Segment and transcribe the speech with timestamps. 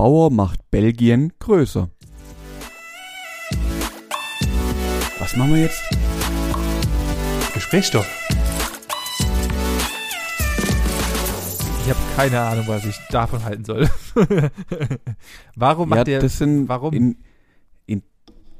[0.00, 1.90] Bauer macht Belgien größer.
[5.18, 5.82] Was machen wir jetzt?
[7.52, 8.08] Gesprächsstoff.
[11.84, 13.90] Ich habe keine Ahnung, was ich davon halten soll.
[15.54, 16.20] warum macht ja, der.
[16.20, 16.94] das sind warum?
[16.94, 17.16] In,
[17.84, 18.02] in,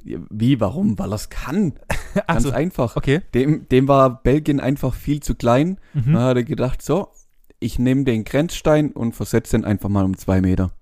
[0.04, 0.98] wie, warum?
[0.98, 1.72] Weil er es kann.
[2.27, 2.96] Ganz so, einfach.
[2.96, 3.22] Okay.
[3.32, 5.79] Dem, dem war Belgien einfach viel zu klein.
[5.95, 6.12] Mhm.
[6.12, 7.09] Dann hat er gedacht, so,
[7.61, 10.72] ich nehme den Grenzstein und versetze den einfach mal um zwei Meter.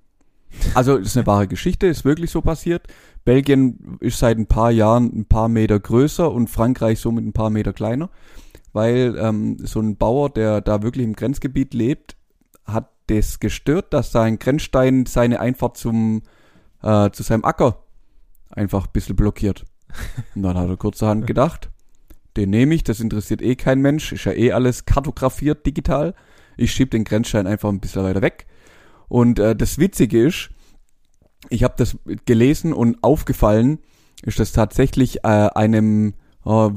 [0.74, 2.86] Also, das ist eine wahre Geschichte, ist wirklich so passiert.
[3.24, 7.50] Belgien ist seit ein paar Jahren ein paar Meter größer und Frankreich somit ein paar
[7.50, 8.08] Meter kleiner,
[8.72, 12.16] weil ähm, so ein Bauer, der da wirklich im Grenzgebiet lebt,
[12.64, 16.22] hat das gestört, dass sein Grenzstein seine Einfahrt zum
[16.82, 17.82] äh, zu seinem Acker
[18.50, 19.64] einfach ein bisschen blockiert.
[20.34, 21.70] Und dann hat er kurzerhand gedacht,
[22.36, 26.14] den nehme ich, das interessiert eh kein Mensch, ist ja eh alles kartografiert digital.
[26.56, 28.46] Ich schieb den Grenzstein einfach ein bisschen weiter weg.
[29.08, 30.50] Und äh, das Witzige ist,
[31.50, 33.78] ich habe das gelesen und aufgefallen
[34.22, 36.72] ist das tatsächlich äh, einem oh,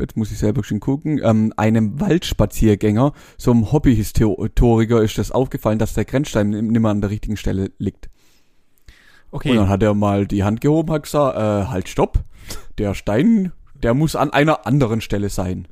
[0.00, 5.78] jetzt muss ich selber schon gucken, ähm, einem Waldspaziergänger, so einem Hobbyhistoriker ist das aufgefallen,
[5.78, 8.08] dass der Grenzstein nicht mehr an der richtigen Stelle liegt.
[9.30, 9.50] Okay.
[9.50, 12.24] Und dann hat er mal die Hand gehoben, hat gesagt, äh, halt stopp,
[12.78, 15.68] der Stein, der muss an einer anderen Stelle sein.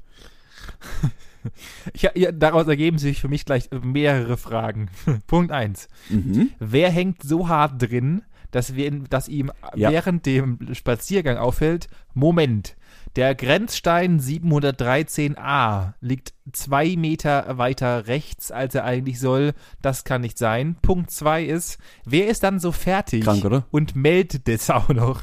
[1.97, 4.89] Ja, ja, daraus ergeben sich für mich gleich mehrere Fragen.
[5.27, 6.51] Punkt eins: Mhm.
[6.59, 9.91] Wer hängt so hart drin, dass, wir, dass ihm Ja.
[9.91, 12.77] während dem Spaziergang auffällt, Moment,
[13.17, 19.53] der Grenzstein 713a liegt zwei Meter weiter rechts, als er eigentlich soll.
[19.83, 20.77] Das kann nicht sein.
[20.83, 25.23] Punkt zwei ist, wer ist dann so fertig Krank, und meldet das auch noch?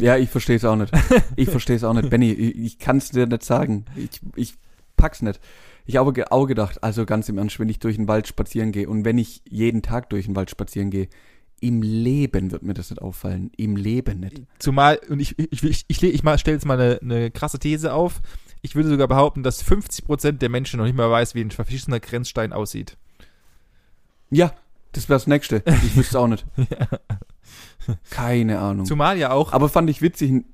[0.00, 0.92] Ja, ich verstehe es auch nicht.
[1.36, 2.10] Ich verstehe es auch nicht.
[2.10, 3.84] Benny, ich, ich kann es dir nicht sagen.
[3.96, 4.54] Ich, ich
[5.04, 5.38] pack's nicht.
[5.84, 8.88] Ich habe auch gedacht, also ganz im Ernst, wenn ich durch den Wald spazieren gehe
[8.88, 11.08] und wenn ich jeden Tag durch den Wald spazieren gehe,
[11.60, 13.50] im Leben wird mir das nicht auffallen.
[13.58, 14.42] Im Leben nicht.
[14.58, 18.22] Zumal, und ich, ich, ich, ich, ich stelle jetzt mal eine, eine krasse These auf.
[18.62, 22.00] Ich würde sogar behaupten, dass 50% der Menschen noch nicht mal weiß, wie ein verschissener
[22.00, 22.96] Grenzstein aussieht.
[24.30, 24.54] Ja,
[24.92, 25.62] das wäre das Nächste.
[25.84, 26.46] Ich wüsste auch nicht.
[28.10, 28.86] Keine Ahnung.
[28.86, 30.44] Zumal ja auch, Aber fand ich witzig.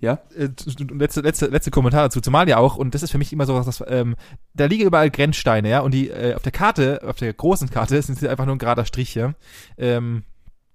[0.00, 0.18] Ja?
[0.34, 0.48] äh,
[0.92, 3.60] letzte, letzte, letzte Kommentar dazu, zumal ja auch, und das ist für mich immer so,
[3.62, 4.16] dass, ähm,
[4.54, 8.00] da liegen überall Grenzsteine, ja, und die, äh, auf der Karte, auf der großen Karte
[8.00, 9.34] sind sie einfach nur ein gerader Strich, ja,
[9.76, 10.22] ähm,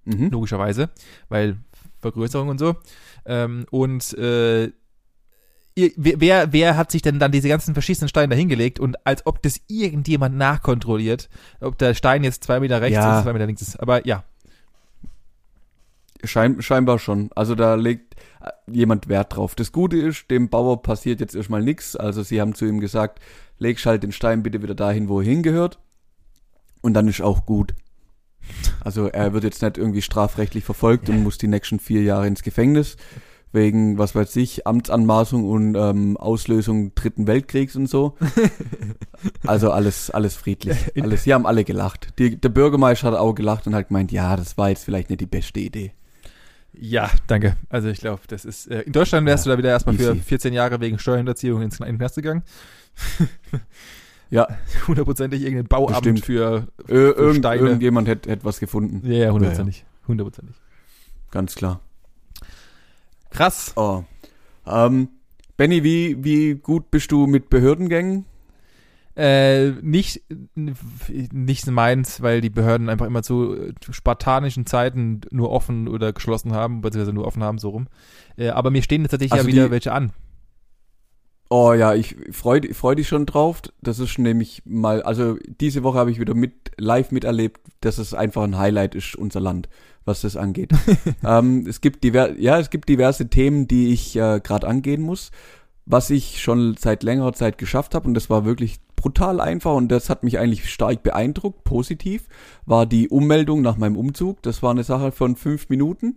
[0.05, 0.29] Mhm.
[0.29, 0.89] logischerweise,
[1.29, 1.57] weil
[1.99, 2.75] Vergrößerung und so,
[3.25, 4.71] ähm, und, äh,
[5.97, 9.41] wer, wer, hat sich denn dann diese ganzen verschissenen Steine da hingelegt und als ob
[9.41, 11.27] das irgendjemand nachkontrolliert,
[11.59, 13.17] ob der Stein jetzt zwei Meter rechts Ja.
[13.17, 14.23] ist, zwei Meter links ist, aber ja,
[16.23, 17.29] Schein, scheinbar schon.
[17.35, 19.55] Also da legt äh, jemand Wert drauf.
[19.55, 21.95] Das Gute ist, dem Bauer passiert jetzt erstmal nichts.
[21.95, 23.19] Also sie haben zu ihm gesagt,
[23.57, 25.79] leg halt den Stein bitte wieder dahin, wo er hingehört.
[26.81, 27.73] Und dann ist auch gut.
[28.83, 32.43] Also er wird jetzt nicht irgendwie strafrechtlich verfolgt und muss die nächsten vier Jahre ins
[32.43, 32.97] Gefängnis
[33.55, 38.15] wegen, was weiß ich, Amtsanmaßung und ähm, Auslösung dritten Weltkriegs und so.
[39.47, 40.77] Also alles, alles friedlich.
[41.01, 42.09] Alles, sie haben alle gelacht.
[42.19, 45.21] Die, der Bürgermeister hat auch gelacht und hat gemeint, ja, das war jetzt vielleicht nicht
[45.21, 45.93] die beste Idee.
[46.79, 47.57] Ja, danke.
[47.69, 48.67] Also ich glaube, das ist.
[48.67, 50.21] Äh, in Deutschland wärst Ja, du da wieder erstmal für easy.
[50.21, 52.43] 14 Jahre wegen Steuerhinterziehung ins Knast gegangen.
[54.31, 54.47] Ja,
[54.87, 56.25] Hundertprozentig irgendein Bauamt Bestimmt.
[56.25, 56.67] für.
[56.89, 57.61] Äh, irgend, Steine.
[57.61, 59.01] irgendjemand hätte hätt was gefunden.
[59.09, 59.85] Ja, ja, hundertprozentig.
[60.07, 60.55] Hundertprozentig.
[61.29, 61.79] Ganz klar.
[63.29, 63.73] Krass.
[63.75, 64.03] Oh.
[64.65, 65.09] Ähm,
[65.57, 68.25] Benny, wie, wie gut bist du mit Behördengängen?
[69.15, 70.23] Äh, nicht,
[70.55, 76.11] nicht meins, weil die Behörden einfach immer zu, äh, zu spartanischen Zeiten nur offen oder
[76.11, 77.87] geschlossen haben, beziehungsweise nur offen haben, so rum.
[78.35, 80.11] Äh, aber mir stehen jetzt tatsächlich Also ja wieder die- welche an.
[81.49, 83.61] Oh ja, ich freue freu dich schon drauf.
[83.81, 88.13] Das ist nämlich mal, also diese Woche habe ich wieder mit live miterlebt, dass es
[88.15, 89.69] einfach ein Highlight ist, unser Land,
[90.05, 90.71] was das angeht.
[91.23, 95.29] ähm, es gibt diver ja, es gibt diverse Themen, die ich äh, gerade angehen muss,
[95.85, 99.89] was ich schon seit längerer Zeit geschafft habe und das war wirklich brutal einfach und
[99.89, 102.27] das hat mich eigentlich stark beeindruckt, positiv,
[102.65, 104.41] war die Ummeldung nach meinem Umzug.
[104.41, 106.15] Das war eine Sache von fünf Minuten.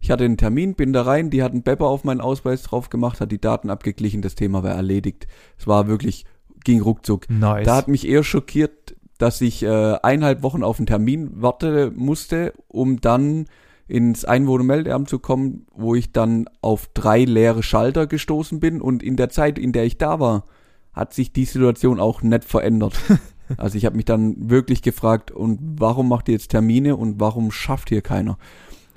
[0.00, 3.20] Ich hatte einen Termin, bin da rein, die hatten Bepper auf meinen Ausweis drauf gemacht,
[3.20, 5.26] hat die Daten abgeglichen, das Thema war erledigt.
[5.58, 6.24] Es war wirklich,
[6.64, 7.28] ging ruckzuck.
[7.28, 7.66] Nice.
[7.66, 12.54] Da hat mich eher schockiert, dass ich äh, eineinhalb Wochen auf einen Termin warten musste,
[12.68, 13.48] um dann
[13.86, 19.16] ins Einwohnermeldeamt zu kommen, wo ich dann auf drei leere Schalter gestoßen bin und in
[19.16, 20.46] der Zeit, in der ich da war,
[20.92, 23.00] hat sich die Situation auch nicht verändert.
[23.56, 27.50] also ich habe mich dann wirklich gefragt, und warum macht ihr jetzt Termine und warum
[27.50, 28.38] schafft hier keiner?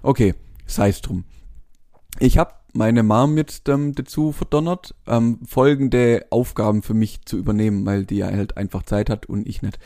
[0.01, 0.36] Okay,
[0.66, 1.24] sei es drum.
[2.19, 7.86] Ich habe meine Mom jetzt ähm, dazu verdonnert, ähm, folgende Aufgaben für mich zu übernehmen,
[7.86, 9.80] weil die halt einfach Zeit hat und ich nicht.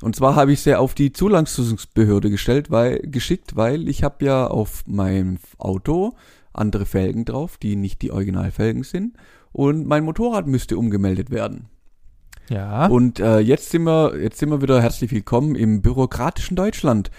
[0.00, 4.46] Und zwar habe ich sie auf die Zulassungsbehörde gestellt, weil geschickt, weil ich habe ja
[4.46, 6.14] auf meinem Auto
[6.52, 9.16] andere Felgen drauf, die nicht die Originalfelgen sind.
[9.52, 11.68] Und mein Motorrad müsste umgemeldet werden.
[12.48, 12.86] Ja.
[12.86, 17.10] Und äh, jetzt sind wir, jetzt sind wir wieder herzlich willkommen im bürokratischen Deutschland.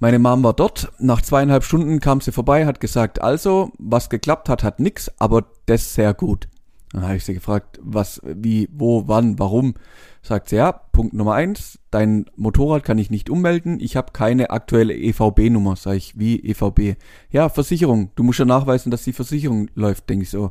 [0.00, 0.92] Meine Mom war dort.
[0.98, 5.46] Nach zweieinhalb Stunden kam sie vorbei, hat gesagt, also, was geklappt hat, hat nix, aber
[5.66, 6.48] das sehr gut.
[6.92, 9.74] Dann habe ich sie gefragt, was, wie, wo, wann, warum.
[10.22, 14.50] Sagt sie, ja, Punkt Nummer eins, dein Motorrad kann ich nicht ummelden, ich habe keine
[14.50, 15.76] aktuelle EVB-Nummer.
[15.76, 16.98] Sag ich, wie EVB?
[17.30, 18.10] Ja, Versicherung.
[18.14, 20.08] Du musst ja nachweisen, dass die Versicherung läuft.
[20.08, 20.50] Denke ich so,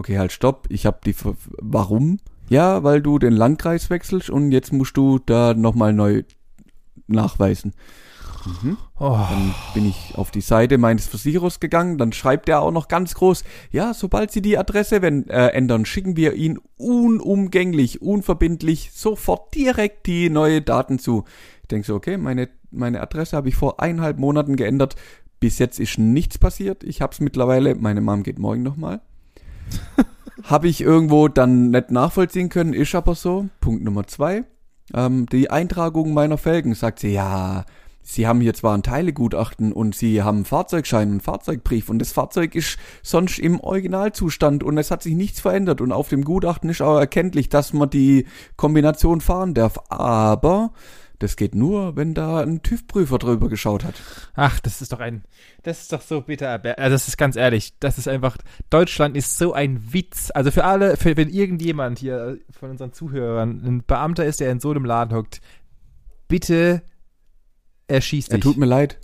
[0.00, 0.66] okay, halt, stopp.
[0.70, 2.18] Ich habe die, Ver warum?
[2.48, 6.24] Ja, weil du den Landkreis wechselst und jetzt musst du da nochmal neu
[7.06, 7.74] nachweisen.
[8.46, 8.78] Mhm.
[8.98, 9.18] Oh.
[9.28, 13.14] Dann bin ich auf die Seite meines Versicherers gegangen, dann schreibt er auch noch ganz
[13.14, 19.54] groß, ja, sobald Sie die Adresse wenn, äh, ändern, schicken wir Ihnen unumgänglich, unverbindlich sofort
[19.54, 21.24] direkt die neue Daten zu.
[21.62, 24.96] Ich denke so, okay, meine, meine Adresse habe ich vor eineinhalb Monaten geändert.
[25.40, 26.84] Bis jetzt ist nichts passiert.
[26.84, 29.02] Ich habe es mittlerweile, meine Mom geht morgen nochmal.
[30.44, 33.48] habe ich irgendwo dann nicht nachvollziehen können, ist aber so.
[33.60, 34.44] Punkt Nummer zwei.
[34.94, 37.64] Ähm, die Eintragung meiner Felgen sagt sie, ja,
[38.02, 42.54] Sie haben hier zwar ein Teilegutachten und Sie haben Fahrzeugschein und Fahrzeugbrief und das Fahrzeug
[42.54, 46.82] ist sonst im Originalzustand und es hat sich nichts verändert und auf dem Gutachten ist
[46.82, 48.26] auch erkenntlich, dass man die
[48.56, 49.78] Kombination fahren darf.
[49.90, 50.72] Aber
[51.20, 53.94] das geht nur, wenn da ein TÜV-Prüfer drüber geschaut hat.
[54.34, 55.22] Ach, das ist doch ein,
[55.62, 56.60] das ist doch so bitter.
[56.78, 58.36] Also das ist ganz ehrlich, das ist einfach,
[58.70, 60.30] Deutschland ist so ein Witz.
[60.34, 64.60] Also für alle, für, wenn irgendjemand hier von unseren Zuhörern ein Beamter ist, der in
[64.60, 65.40] so einem Laden hockt,
[66.26, 66.82] bitte
[67.86, 68.38] er schießt dich.
[68.38, 68.98] Er tut mir leid.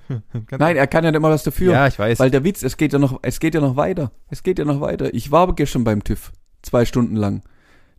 [0.58, 1.72] Nein, er kann ja nicht mal was dafür.
[1.72, 2.18] Ja, ich weiß.
[2.18, 4.12] Weil der Witz, es geht ja noch, es geht ja noch weiter.
[4.28, 5.12] Es geht ja noch weiter.
[5.12, 6.32] Ich war aber gestern beim TÜV.
[6.62, 7.42] Zwei Stunden lang.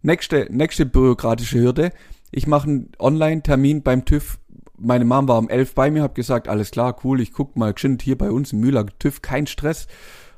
[0.02, 1.92] Nächste, nächste bürokratische Hürde.
[2.32, 4.40] Ich mache einen Online-Termin beim TÜV.
[4.78, 7.74] Meine Mom war um elf bei mir, hab gesagt, alles klar, cool, ich guck mal
[7.74, 9.88] geschwind hier bei uns im Mühler TÜV, kein Stress.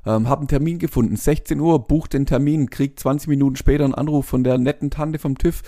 [0.03, 3.93] Ähm, hab einen Termin gefunden, 16 Uhr, bucht den Termin, krieg 20 Minuten später einen
[3.93, 5.61] Anruf von der netten Tante vom TÜV.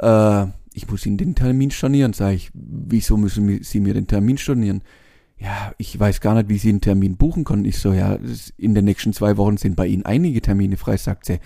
[0.00, 2.50] Äh, ich muss Ihnen den Termin stornieren, sage ich.
[2.54, 4.82] Wieso müssen Sie mir den Termin stornieren?
[5.38, 7.64] Ja, ich weiß gar nicht, wie Sie einen Termin buchen können.
[7.64, 8.18] Ich so, ja,
[8.56, 11.38] in den nächsten zwei Wochen sind bei Ihnen einige Termine frei, sagt sie.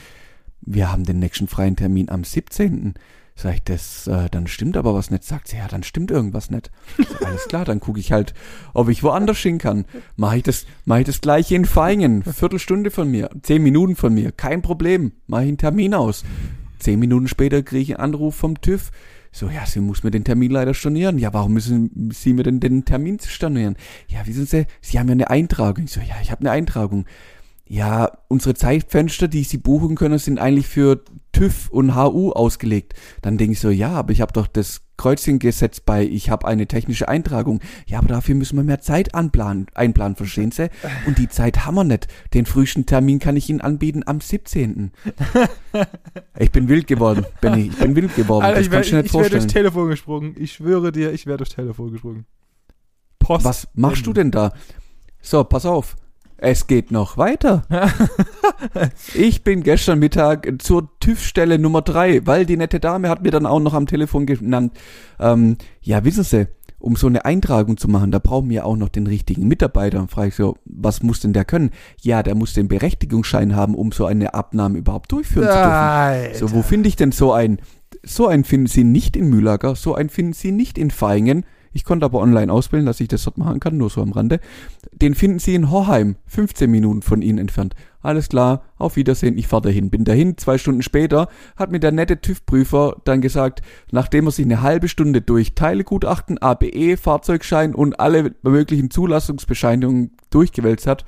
[0.60, 2.94] Wir haben den nächsten freien Termin am 17.
[3.40, 5.22] Sag ich, das, äh, dann stimmt aber was nicht.
[5.22, 6.72] Sagt sie, ja, dann stimmt irgendwas nicht.
[6.96, 8.34] So, alles klar, dann gucke ich halt,
[8.74, 9.84] ob ich woanders hin kann.
[10.16, 12.24] Mache ich das, mache ich das gleiche in Feingen.
[12.24, 15.12] Viertelstunde von mir, zehn Minuten von mir, kein Problem.
[15.28, 16.24] Mache ich einen Termin aus.
[16.80, 18.90] Zehn Minuten später kriege ich einen Anruf vom TÜV.
[19.30, 21.16] So, ja, sie muss mir den Termin leider stornieren.
[21.16, 23.76] Ja, warum müssen Sie mir denn den Termin stornieren?
[24.08, 25.84] Ja, wissen Sie, Sie haben ja eine Eintragung.
[25.84, 27.04] Ich so, ja, ich habe eine Eintragung.
[27.68, 32.94] Ja, unsere Zeitfenster, die Sie buchen können, sind eigentlich für TÜV und HU ausgelegt.
[33.20, 36.48] Dann denke ich so, ja, aber ich habe doch das Kreuzchen gesetzt bei, ich habe
[36.48, 37.60] eine technische Eintragung.
[37.86, 40.70] Ja, aber dafür müssen wir mehr Zeit anplanen, einplanen, verstehen Sie?
[41.06, 42.08] Und die Zeit haben wir nicht.
[42.32, 44.90] Den frühesten Termin kann ich Ihnen anbieten am 17.
[46.38, 47.68] ich bin wild geworden, Benny.
[47.68, 48.46] Ich bin wild geworden.
[48.46, 49.48] Alter, das ich wäre kannst du dir nicht wär durchs vorstellen.
[49.48, 50.34] Telefon gesprungen.
[50.38, 52.24] Ich schwöre dir, ich wäre durchs Telefon gesprungen.
[53.18, 53.44] Post.
[53.44, 54.52] Was machst du denn da?
[55.20, 55.96] So, pass auf.
[56.40, 57.64] Es geht noch weiter.
[59.14, 63.44] ich bin gestern Mittag zur TÜV-Stelle Nummer drei, weil die nette Dame hat mir dann
[63.44, 64.72] auch noch am Telefon genannt,
[65.18, 66.46] ähm, ja, wissen Sie,
[66.78, 69.98] um so eine Eintragung zu machen, da brauchen wir auch noch den richtigen Mitarbeiter.
[69.98, 71.70] Und frage ich so, was muss denn der können?
[72.02, 75.70] Ja, der muss den Berechtigungsschein haben, um so eine Abnahme überhaupt durchführen zu dürfen.
[75.70, 76.38] Alter.
[76.38, 77.58] So, wo finde ich denn so einen?
[78.04, 81.44] So einen finden Sie nicht in Mühlager, so einen finden Sie nicht in Feingen.
[81.72, 84.40] Ich konnte aber online ausbilden, dass ich das dort machen kann, nur so am Rande.
[84.92, 87.74] Den finden Sie in Horheim, 15 Minuten von Ihnen entfernt.
[88.00, 89.90] Alles klar, auf Wiedersehen, ich fahre dahin.
[89.90, 93.60] Bin dahin, zwei Stunden später hat mir der nette TÜV-Prüfer dann gesagt,
[93.90, 100.86] nachdem er sich eine halbe Stunde durch Teilegutachten, ABE, Fahrzeugschein und alle möglichen Zulassungsbescheinigungen durchgewälzt
[100.86, 101.04] hat,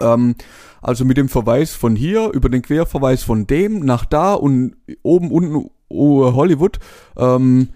[0.00, 0.34] ähm,
[0.80, 5.30] also mit dem Verweis von hier über den Querverweis von dem nach da und oben
[5.30, 6.78] unten Hollywood.
[7.16, 7.68] Ähm,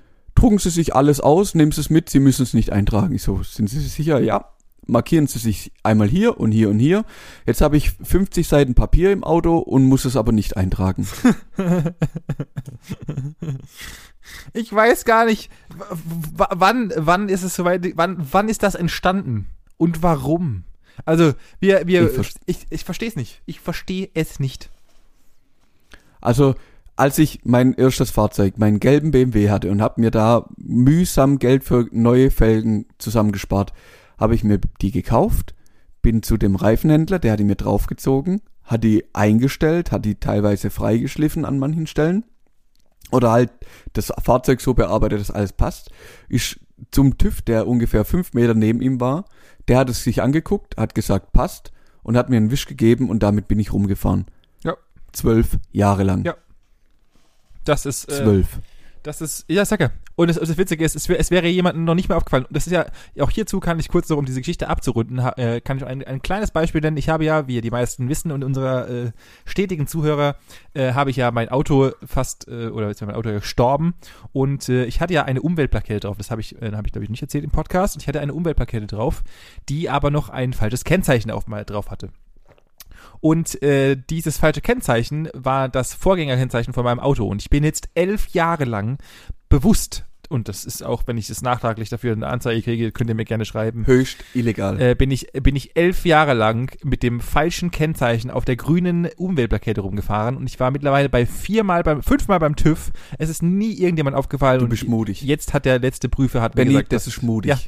[0.42, 3.14] drucken Sie sich alles aus, nehmen Sie es mit, Sie müssen es nicht eintragen.
[3.14, 4.20] Ich so, sind Sie sich sicher?
[4.20, 4.48] Ja.
[4.84, 7.04] Markieren Sie sich einmal hier und hier und hier.
[7.46, 11.06] Jetzt habe ich 50 Seiten Papier im Auto und muss es aber nicht eintragen.
[14.54, 19.46] Ich weiß gar nicht, wann, wann ist es soweit, wann, wann ist das entstanden?
[19.76, 20.64] Und warum?
[21.04, 23.42] Also, wir, wir, Ich ich, ich verstehe es nicht.
[23.46, 24.70] Ich verstehe es nicht.
[26.20, 26.54] Also,
[26.96, 31.64] als ich mein erstes Fahrzeug, meinen gelben BMW hatte und habe mir da mühsam Geld
[31.64, 33.72] für neue Felgen zusammengespart,
[34.18, 35.54] habe ich mir die gekauft,
[36.02, 40.70] bin zu dem Reifenhändler, der hat die mir draufgezogen, hat die eingestellt, hat die teilweise
[40.70, 42.24] freigeschliffen an manchen Stellen
[43.10, 43.50] oder halt
[43.92, 45.90] das Fahrzeug so bearbeitet, dass alles passt,
[46.28, 49.24] ist zum TÜV, der ungefähr fünf Meter neben ihm war,
[49.68, 51.72] der hat es sich angeguckt, hat gesagt, passt
[52.02, 54.26] und hat mir einen Wisch gegeben und damit bin ich rumgefahren.
[54.64, 54.76] Ja.
[55.12, 56.24] Zwölf Jahre lang.
[56.24, 56.36] Ja.
[57.64, 58.10] Das ist.
[58.10, 58.58] Äh, Zwölf.
[59.02, 59.90] Das ist, ja, sag ja.
[60.14, 62.46] Und das, das Witzige ist, es, wär, es wäre jemandem noch nicht mehr aufgefallen.
[62.50, 62.86] Das ist ja,
[63.18, 66.04] auch hierzu kann ich kurz noch, um diese Geschichte abzurunden, ha, äh, kann ich ein,
[66.04, 66.96] ein kleines Beispiel nennen.
[66.96, 69.12] Ich habe ja, wie die meisten wissen und unserer äh,
[69.44, 70.36] stetigen Zuhörer,
[70.74, 73.94] äh, habe ich ja mein Auto fast, äh, oder ist ja mein Auto gestorben.
[74.32, 76.16] Und äh, ich hatte ja eine Umweltplakette drauf.
[76.18, 77.96] Das habe ich, äh, habe ich glaube ich nicht erzählt im Podcast.
[77.96, 79.24] Und ich hatte eine Umweltplakette drauf,
[79.68, 82.10] die aber noch ein falsches Kennzeichen auf mal drauf hatte.
[83.20, 87.26] Und äh, dieses falsche Kennzeichen war das Vorgängerkennzeichen von meinem Auto.
[87.26, 88.98] Und ich bin jetzt elf Jahre lang
[89.48, 93.14] bewusst, und das ist auch, wenn ich das nachtraglich dafür eine Anzeige kriege, könnt ihr
[93.14, 93.86] mir gerne schreiben.
[93.86, 94.80] Höchst illegal.
[94.80, 99.08] Äh, bin ich bin ich elf Jahre lang mit dem falschen Kennzeichen auf der grünen
[99.16, 102.92] Umweltplakette rumgefahren und ich war mittlerweile bei viermal beim fünfmal beim TÜV.
[103.18, 104.60] Es ist nie irgendjemand aufgefallen.
[104.60, 105.22] du und bist mutig.
[105.22, 107.50] Jetzt hat der letzte Prüfer hat mir Benny, gesagt, das ist mutig.
[107.50, 107.58] Ja.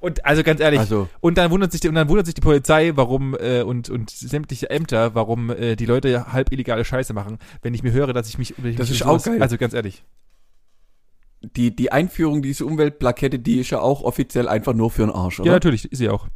[0.00, 2.40] Und also ganz ehrlich, Also, und dann wundert sich die, und dann wundert sich die
[2.40, 7.38] Polizei, warum äh, und und sämtliche Ämter, warum äh, die Leute halb illegale Scheiße machen,
[7.62, 9.42] wenn ich mir höre, dass ich mich ich Das mich ist auch geil.
[9.42, 10.02] Also ganz ehrlich.
[11.42, 15.38] die, die Einführung dieser Umweltplakette, die ist ja auch offiziell einfach nur für den Arsch,
[15.38, 15.52] Ja, oder?
[15.52, 16.28] natürlich, ist sie auch.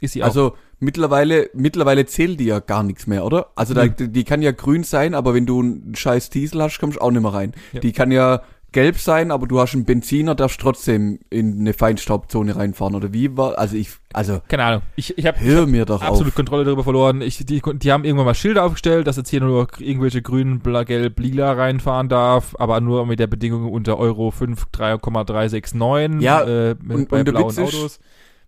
[0.00, 0.26] Ist sie auch.
[0.28, 3.50] Also mittlerweile, mittlerweile zählt die ja gar nichts mehr, oder?
[3.54, 4.12] Also da, Hm.
[4.12, 7.10] die kann ja grün sein, aber wenn du einen scheiß Diesel hast, kommst du auch
[7.10, 7.52] nicht mehr rein.
[7.72, 7.80] Ja.
[7.80, 8.42] Die kann ja
[8.74, 13.34] gelb sein, aber du hast einen Benziner, darfst trotzdem in eine Feinstaubzone reinfahren, oder wie
[13.38, 14.82] war, also ich, also keine Ahnung.
[14.96, 16.34] Ich ich habe hör mir doch absolut auf.
[16.34, 17.22] Kontrolle darüber verloren.
[17.22, 20.82] Ich, die, die haben irgendwann mal Schilder aufgestellt, dass jetzt hier nur irgendwelche grünen, bla,
[20.84, 26.74] gelb, lila reinfahren darf, aber nur mit der Bedingung unter Euro 5, 3,369 Ja, äh,
[26.82, 28.00] mit, und- bei und blauen Witz ist- Autos.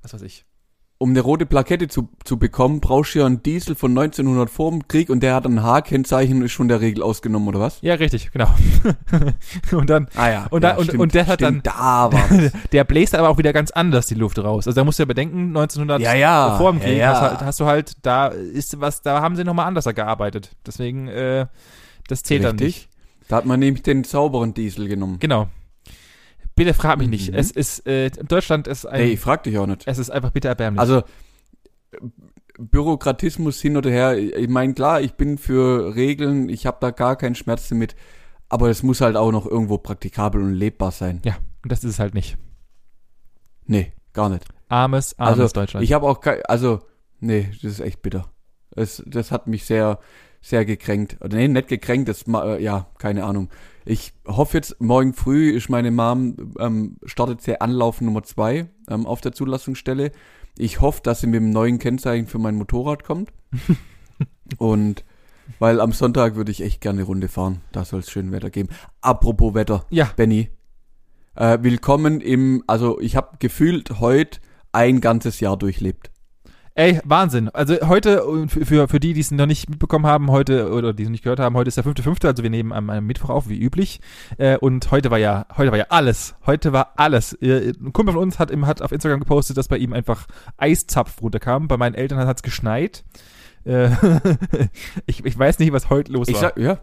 [0.02, 0.44] Was weiß ich.
[0.98, 4.70] Um eine rote Plakette zu, zu bekommen, brauchst du ja einen Diesel von 1900 vor
[4.70, 7.82] dem Krieg und der hat ein H-Kennzeichen ist schon der Regel ausgenommen, oder was?
[7.82, 8.48] Ja, richtig, genau.
[9.72, 10.46] und dann Ah ja.
[10.48, 12.28] Und ja, da- und- stimmt, und der hat stimmt, da war
[12.72, 14.66] der bläst aber auch wieder ganz anders die Luft raus.
[14.66, 17.08] Also da musst du ja bedenken, 1900 Ja, ja, vor dem Krieg ja, ja.
[17.12, 20.52] Hast, halt, hast du halt, da ist was, da haben sie nochmal anders gearbeitet.
[20.66, 21.46] Deswegen, äh,
[22.08, 22.64] das zählt dann nicht.
[22.64, 22.88] Richtig.
[23.28, 25.18] Da hat man nämlich den sauberen Diesel genommen.
[25.18, 25.48] Genau.
[26.56, 27.30] Bitte frag mich nicht.
[27.30, 27.38] Mhm.
[27.38, 29.82] Es ist, äh, Deutschland ist ein, Ey, ich frag dich auch nicht.
[29.86, 30.80] es ist einfach bitter erbärmlich.
[30.80, 31.02] Also
[32.58, 34.16] Bürokratismus hin oder her.
[34.18, 37.94] Ich meine, klar, ich bin für Regeln, ich habe da gar keinen Schmerz damit,
[38.48, 41.20] aber es muss halt auch noch irgendwo praktikabel und lebbar sein.
[41.24, 42.38] ja, und das ist es halt nicht.
[43.66, 44.44] Nee, gar nicht.
[44.68, 45.84] Armes, armes Also, Deutschland.
[45.84, 46.80] Ich habe auch kein, also,
[47.20, 48.30] nee, das ist echt bitter.
[48.74, 49.98] Es, das hat mich sehr,
[50.40, 51.18] sehr gekränkt.
[51.20, 53.50] Oder nee, nicht gekränkt, das, äh, ja, keine Ahnung.
[53.88, 59.06] Ich hoffe jetzt, morgen früh ist meine Mom, ähm, startet sie Anlauf Nummer zwei ähm,
[59.06, 60.10] auf der Zulassungsstelle.
[60.58, 63.30] Ich hoffe, dass sie mit dem neuen Kennzeichen für mein Motorrad kommt.
[64.58, 65.04] Und
[65.60, 67.60] weil am Sonntag würde ich echt gerne eine Runde fahren.
[67.70, 68.70] Da soll es schön Wetter geben.
[69.02, 70.50] Apropos Wetter, ja, Benny.
[71.36, 74.40] Äh, willkommen im, also ich habe gefühlt heute
[74.72, 76.10] ein ganzes Jahr durchlebt.
[76.76, 77.48] Ey, Wahnsinn.
[77.48, 81.08] Also heute, für, für, die, die es noch nicht mitbekommen haben, heute, oder die es
[81.08, 83.58] nicht gehört haben, heute ist der 5.5., also wir nehmen am, am Mittwoch auf, wie
[83.58, 84.00] üblich.
[84.38, 86.36] Äh, und heute war ja, heute war ja alles.
[86.44, 87.32] Heute war alles.
[87.34, 90.26] Äh, Ein Kumpel von uns hat, im, hat auf Instagram gepostet, dass bei ihm einfach
[90.58, 91.66] Eiszapf runterkam.
[91.66, 93.04] Bei meinen Eltern hat es geschneit.
[93.64, 93.90] Äh,
[95.06, 96.42] ich, ich weiß nicht, was heute los Ich war.
[96.42, 96.78] sag, ja.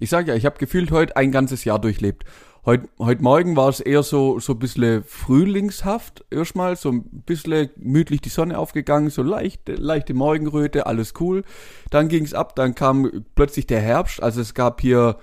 [0.00, 2.24] Ich sag ja, ich habe gefühlt heute ein ganzes Jahr durchlebt.
[2.66, 7.70] Heute, heute Morgen war es eher so, so ein bisschen frühlingshaft erstmal, so ein bisschen
[7.76, 11.44] gemütlich die Sonne aufgegangen, so leicht, leichte Morgenröte, alles cool.
[11.90, 15.18] Dann ging's ab, dann kam plötzlich der Herbst, also es gab hier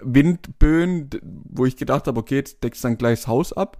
[0.00, 3.78] Windböen, wo ich gedacht habe, okay, jetzt deckst dann gleich das Haus ab.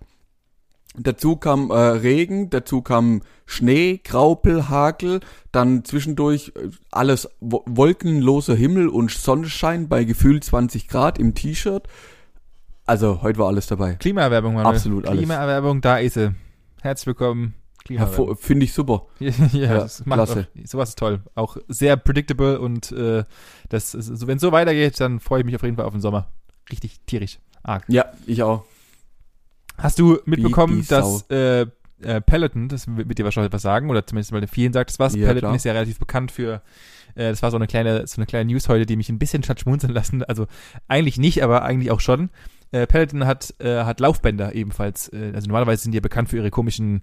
[0.96, 5.20] Dazu kam äh, Regen, dazu kam Schnee, Graupel, Hagel,
[5.52, 11.86] dann zwischendurch äh, alles wo wolkenloser Himmel und Sonnenschein bei gefühlt 20 Grad im T-Shirt.
[12.90, 13.94] Also heute war alles dabei.
[13.94, 14.74] Klimaerwerbung, Manuel.
[14.74, 15.18] Absolut alles.
[15.20, 16.34] Klimaerwerbung, da ist sie.
[16.82, 17.54] Herzlich willkommen.
[17.84, 18.36] Klimaerwerbung.
[18.36, 19.06] Finde ich super.
[19.20, 20.48] Ja, ja, das macht klasse.
[20.52, 21.20] Auch, sowas ist toll.
[21.36, 23.22] Auch sehr predictable und äh,
[23.68, 25.92] das ist, so, wenn es so weitergeht, dann freue ich mich auf jeden Fall auf
[25.92, 26.32] den Sommer.
[26.68, 27.38] Richtig tierisch.
[27.62, 27.84] Arg.
[27.86, 28.64] Ja, ich auch.
[29.78, 31.66] Hast du mitbekommen, dass äh,
[32.02, 35.14] äh, Peloton, das wird dir wahrscheinlich was sagen, oder zumindest mal vielen sagt es was,
[35.14, 35.54] Ja, Peloton klar.
[35.54, 36.54] ist ja relativ bekannt für,
[37.14, 39.44] äh, das war so eine kleine, so eine kleine News heute, die mich ein bisschen
[39.44, 40.24] hat schmunzeln lassen.
[40.24, 40.48] Also
[40.88, 42.30] eigentlich nicht, aber eigentlich auch schon.
[42.72, 45.08] Äh, Peloton hat, äh, hat Laufbänder ebenfalls.
[45.08, 47.00] Äh, also normalerweise sind die ja bekannt für ihre komischen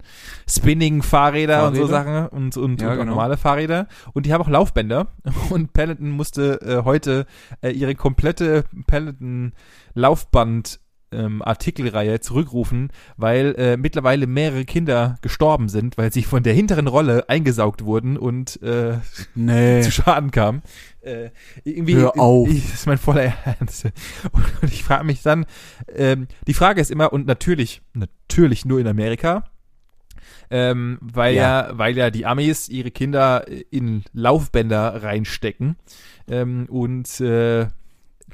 [0.49, 1.87] Spinning-Fahrräder und so?
[1.87, 3.11] Sachen und, und, Ja, und genau.
[3.11, 3.87] normale Fahrräder.
[4.13, 5.07] Und die haben auch Laufbänder.
[5.49, 7.25] Und Peloton musste äh, heute
[7.61, 10.79] äh, ihre komplette Peloton-Laufband
[11.11, 16.87] ähm, Artikelreihe zurückrufen, weil äh, mittlerweile mehrere Kinder gestorben sind, weil sie von der hinteren
[16.87, 18.97] Rolle eingesaugt wurden und äh,
[19.35, 19.81] Nee.
[19.81, 20.61] zu Schaden kamen.
[21.01, 21.29] Äh,
[21.63, 22.49] irgendwie, Hör auf.
[22.49, 23.85] Ich, das ist mein voller Ernst.
[24.31, 25.45] Und ich frage mich dann,
[25.95, 29.43] ähm, die Frage ist immer, und natürlich, natürlich nur in Amerika,
[30.49, 31.69] ähm, weil ja.
[31.69, 31.77] Ja.
[31.77, 35.75] weil ja die Amis ihre Kinder in Laufbänder reinstecken
[36.29, 37.67] ähm, und äh,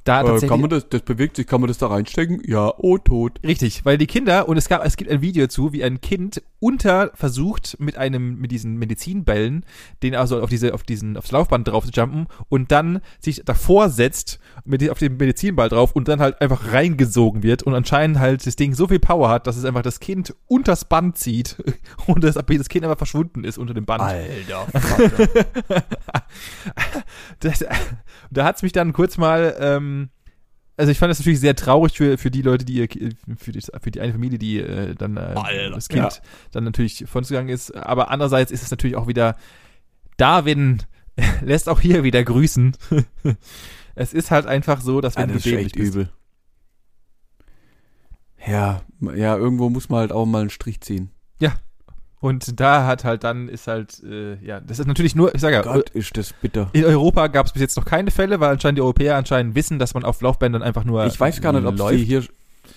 [0.04, 2.42] da Äh, tatsächlich kann man das, das bewegt sich, kann man das da reinstecken?
[2.46, 3.40] Ja, oh, tot.
[3.46, 6.42] Richtig, weil die Kinder, und es gab, es gibt ein Video dazu, wie ein Kind
[6.60, 9.66] unter versucht, mit einem, mit diesen Medizinbällen,
[10.02, 13.90] den also auf diese, auf diesen, aufs Laufband drauf zu jumpen und dann sich davor
[13.90, 18.46] setzt, mit auf den Medizinball drauf und dann halt einfach reingesogen wird und anscheinend halt
[18.46, 21.58] das Ding so viel Power hat, dass es einfach das Kind unters Band zieht
[22.08, 24.02] und das, das Kind einfach verschwunden ist unter dem Band.
[24.02, 24.68] Alter,
[27.40, 27.66] das,
[28.32, 29.93] da hat's mich dann kurz mal, ähm,
[30.78, 32.88] also ich fand das natürlich sehr traurig für, für die Leute, die ihr,
[33.38, 35.70] für die, für die eine Familie, die äh, dann äh, Alter.
[35.76, 36.10] das Kind Ja.
[36.52, 37.72] dann natürlich von uns gegangen ist.
[37.76, 39.36] Aber andererseits ist es natürlich auch wieder,
[40.18, 40.82] Darwin
[41.42, 42.76] lässt auch hier wieder grüßen.
[43.96, 45.94] es ist halt einfach so, dass wenn du das ist dämlich echt bist.
[45.94, 46.10] übel.
[48.46, 48.82] Ja,
[49.16, 51.12] ja, irgendwo muss man halt auch mal einen Strich ziehen.
[52.24, 55.56] Und da hat halt dann ist halt, äh, ja, das ist natürlich nur, ich sage
[55.58, 56.70] ja, Gott, ist das bitter.
[56.72, 59.78] in Europa gab es bis jetzt noch keine Fälle, weil anscheinend die Europäer anscheinend wissen,
[59.78, 62.24] dass man auf Laufbändern einfach nur Ich weiß gar nicht, ob es die hier,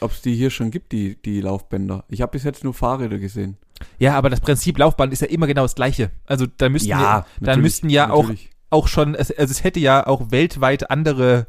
[0.00, 2.02] ob's die hier schon gibt, die, die Laufbänder.
[2.08, 3.56] Ich habe bis jetzt nur Fahrräder gesehen.
[4.00, 6.10] Ja, aber das Prinzip Laufband ist ja immer genau das gleiche.
[6.26, 8.50] Also da müssten ja, dann natürlich, müssten ja auch, natürlich.
[8.70, 11.46] auch schon, es- also es hätte ja auch weltweit andere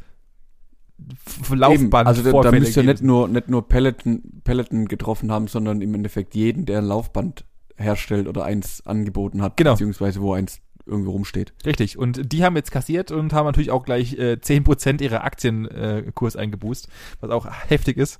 [1.50, 2.92] Laufband Eben, also da, da müsst ihr geben.
[2.94, 7.44] nicht nur, nicht nur Pelleten, Pelleten getroffen haben, sondern im Endeffekt jeden, der ein Laufband
[7.77, 9.74] herstellt oder eins angeboten hat, Genau.
[9.74, 11.53] beziehungsweise wo eins irgendwo rumsteht.
[11.65, 11.98] Richtig.
[11.98, 16.39] Und die haben jetzt kassiert und haben natürlich auch gleich äh, 10% ihrer Aktienkurs äh,
[16.39, 16.88] eingeboost,
[17.19, 18.19] was auch heftig ist.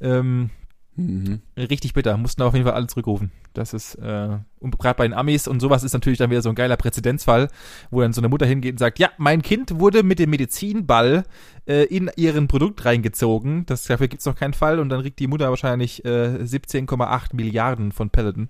[0.00, 0.50] Ähm,
[0.94, 1.40] Mhm.
[1.56, 2.16] richtig bitter.
[2.18, 3.32] Mussten auf jeden Fall alle zurückrufen.
[3.54, 6.48] Das ist, äh, und gerade bei den Amis und sowas ist natürlich dann wieder so
[6.50, 7.48] ein geiler Präzedenzfall,
[7.90, 11.24] wo dann so eine Mutter hingeht und sagt, ja, mein Kind wurde mit dem Medizinball
[11.66, 13.64] äh, in ihren Produkt reingezogen.
[13.66, 16.08] Das, dafür gibt's noch keinen Fall und dann kriegt die Mutter wahrscheinlich äh,
[16.42, 18.48] 17,8 Milliarden von Peloton.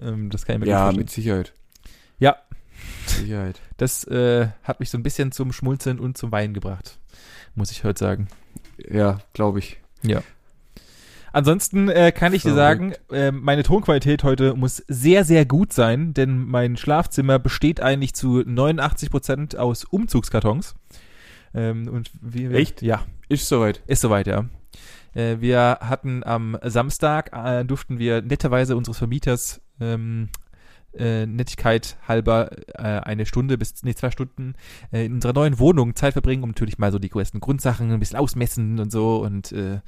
[0.00, 0.98] Ähm, das kann ich mir Ja, vorstellen.
[1.00, 1.52] mit Sicherheit.
[2.18, 2.36] Ja.
[3.06, 3.60] Mit Sicherheit.
[3.76, 6.98] Das äh, hat mich so ein bisschen zum Schmulzeln und zum Weinen gebracht,
[7.54, 8.28] muss ich heute sagen.
[8.90, 9.78] Ja, glaube ich.
[11.32, 13.12] Ansonsten äh, kann ich dir sagen, Verrückt.
[13.12, 18.42] äh, meine Tonqualität heute muss sehr, sehr gut sein, denn mein Schlafzimmer besteht eigentlich zu
[18.44, 20.74] 89 Prozent aus Umzugskartons.
[21.54, 22.82] Ähm, und wir, Echt?
[22.82, 23.82] Ja, Ist soweit.
[23.86, 24.46] ist soweit, ja.
[25.14, 30.28] Äh, wir hatten am Samstag, äh, durften wir netterweise unseres Vermieters ähm,
[30.96, 34.54] äh, Nettigkeit halber äh, eine Stunde bis, nee, zwei Stunden
[34.92, 37.98] äh, in unserer neuen Wohnung Zeit verbringen, um natürlich mal so die größten Grundsachen ein
[38.00, 39.80] bisschen ausmessen und so und äh,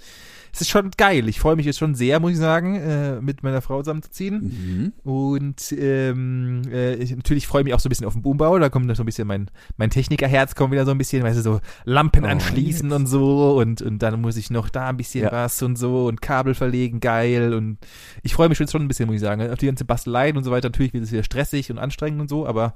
[0.53, 1.29] es ist schon geil.
[1.29, 4.93] Ich freue mich jetzt schon sehr, muss ich sagen, äh, mit meiner Frau zusammenzuziehen.
[5.05, 5.11] Mhm.
[5.11, 8.57] Und ähm, äh, ich, natürlich freue ich mich auch so ein bisschen auf den Boombau.
[8.61, 11.39] Da kommt dann so ein bisschen mein, mein Technikerherz kommt wieder so ein bisschen, weißt
[11.39, 12.97] du, so Lampen Oh, anschließen jetzt.
[12.97, 13.59] und so.
[13.59, 15.33] Und, und dann muss ich noch da ein bisschen Ja.
[15.33, 17.53] was und so und Kabel verlegen, geil.
[17.53, 17.79] Und
[18.23, 19.51] ich freue mich jetzt schon ein bisschen, muss ich sagen.
[19.51, 20.69] Auf die ganze Basteleien und so weiter.
[20.69, 22.75] Natürlich wird es wieder stressig und anstrengend und so, aber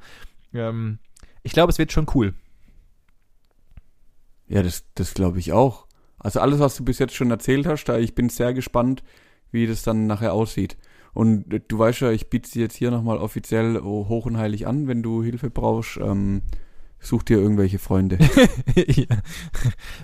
[0.53, 0.99] ähm,
[1.43, 2.35] ich glaube, es wird schon cool.
[4.49, 5.87] Ja, das, das glaube ich auch.
[6.19, 9.03] Also alles, was du bis jetzt schon erzählt hast, da ich bin sehr gespannt,
[9.51, 10.77] wie das dann nachher aussieht.
[11.15, 14.37] Und äh, du weißt ja, ich biete sie jetzt hier nochmal offiziell oh, hoch und
[14.37, 15.99] heilig an, wenn du Hilfe brauchst.
[15.99, 16.43] Ähm,
[17.01, 18.19] such dir irgendwelche Freunde.
[18.75, 19.07] ja.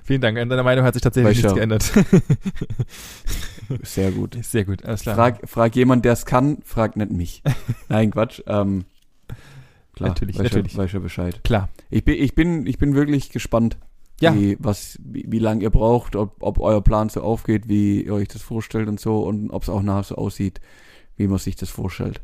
[0.04, 0.38] Vielen Dank.
[0.38, 1.96] An deiner Meinung hat sich tatsächlich Weißt nichts du.
[2.00, 2.22] geändert.
[3.82, 4.36] Sehr gut.
[4.42, 5.14] Sehr gut, alles klar.
[5.16, 7.42] Frag, frag jemand, der es kann, frag nicht mich.
[7.88, 8.40] Nein, Quatsch.
[8.46, 8.84] Ähm,
[9.94, 10.72] klar, Natürlich, weiß natürlich.
[10.72, 11.44] Ja, weiß ja Bescheid.
[11.44, 11.68] Klar.
[11.90, 13.78] Ich bin, ich bin, ich bin wirklich gespannt,
[14.20, 14.34] Ja.
[14.34, 18.14] wie, was, wie, wie lange ihr braucht, ob, ob euer Plan so aufgeht, wie ihr
[18.14, 20.60] euch das vorstellt und so und ob es auch nachher so aussieht,
[21.16, 22.20] wie man sich das vorstellt.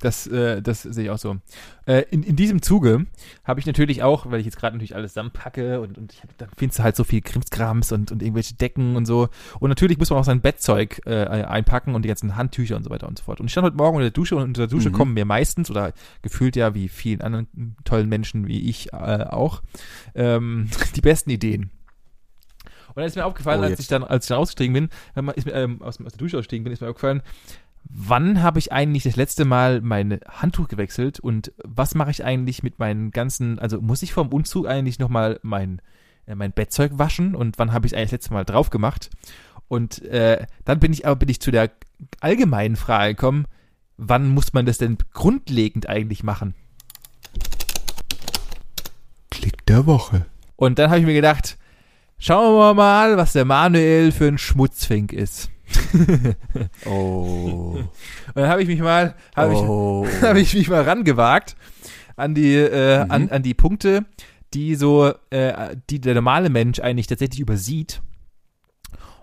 [0.00, 1.36] Das, äh, das sehe ich auch so.
[1.86, 3.06] Äh, in, in diesem Zuge
[3.44, 6.36] habe ich natürlich auch, weil ich jetzt gerade natürlich alles zusammenpacke und, und ich hab,
[6.36, 9.28] dann findest du halt so viel Krimskrams und, und irgendwelche Decken und so.
[9.60, 12.90] Und natürlich muss man auch sein Bettzeug äh, einpacken und die ganzen Handtücher und so
[12.90, 13.40] weiter und so fort.
[13.40, 14.94] Und ich stand heute Morgen unter der Dusche und unter der Dusche Mhm.
[14.94, 19.62] kommen mir meistens oder gefühlt ja wie vielen anderen tollen Menschen wie ich äh, auch
[20.14, 21.70] ähm, die besten Ideen.
[22.88, 25.34] Und dann ist mir aufgefallen, Oh, als ich dann, als ich dann ausgestiegen bin, man-
[25.34, 27.22] ist mir, ähm, aus, aus der Dusche ausgestiegen bin, ist mir aufgefallen,
[27.84, 32.62] wann habe ich eigentlich das letzte Mal mein Handtuch gewechselt und was mache ich eigentlich
[32.62, 35.80] mit meinen ganzen, also muss ich vorm Umzug eigentlich nochmal mein,
[36.26, 39.10] äh, mein Bettzeug waschen und wann habe ich eigentlich das letzte Mal drauf gemacht?
[39.68, 41.70] Und äh, dann bin ich aber bin ich zu der
[42.20, 43.46] allgemeinen Frage gekommen,
[43.96, 46.54] wann muss man das denn grundlegend eigentlich machen?
[49.30, 50.26] Klick der Woche.
[50.56, 51.56] Und dann habe ich mir gedacht,
[52.18, 55.50] Schauen wir mal, was der Manuel für ein Schmutzfink ist.
[56.84, 57.76] Oh.
[57.76, 57.88] Und
[58.34, 60.06] dann habe ich mich mal, habe oh.
[60.08, 61.56] ich, habe ich mich mal rangewagt
[62.16, 63.10] an die, äh, Mhm.
[63.10, 64.04] an, an die Punkte,
[64.52, 68.00] die so, äh, die der normale Mensch eigentlich tatsächlich übersieht.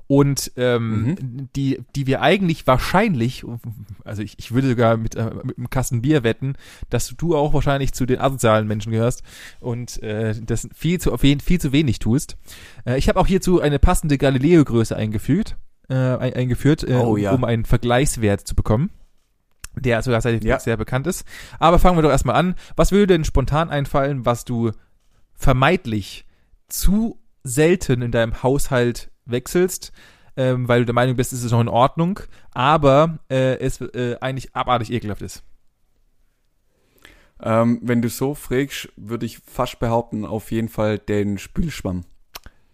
[0.08, 1.50] Und ähm, Mhm.
[1.56, 3.46] die, die wir eigentlich wahrscheinlich,
[4.04, 6.56] also ich, ich würde sogar mit, äh, mit einem Kasten Bier wetten,
[6.90, 9.24] dass du auch wahrscheinlich zu den asozialen Menschen gehörst
[9.62, 12.36] und äh, das viel zu, viel zu wenig tust.
[12.86, 15.56] Äh, ich habe auch hierzu eine passende Galileo-Größe eingefügt,
[15.92, 17.32] äh, ein, eingeführt, äh, Oh, um- ja.
[17.34, 18.90] um einen Vergleichswert zu bekommen
[19.74, 20.60] der sogar sehr, Ja.
[20.60, 21.24] sehr bekannt ist.
[21.58, 22.56] Aber fangen wir doch erstmal an.
[22.76, 24.72] Was würde denn spontan einfallen, was du
[25.34, 26.26] vermeintlich
[26.68, 29.94] zu selten in deinem Haushalt wechselst,
[30.36, 32.20] ähm, weil du der Meinung bist, es ist noch in Ordnung,
[32.54, 35.42] aber äh, es äh, eigentlich abartig ekelhaft ist?
[37.42, 42.04] Ähm, wenn du so fragst, würde ich fast behaupten, auf jeden Fall den Spülschwamm.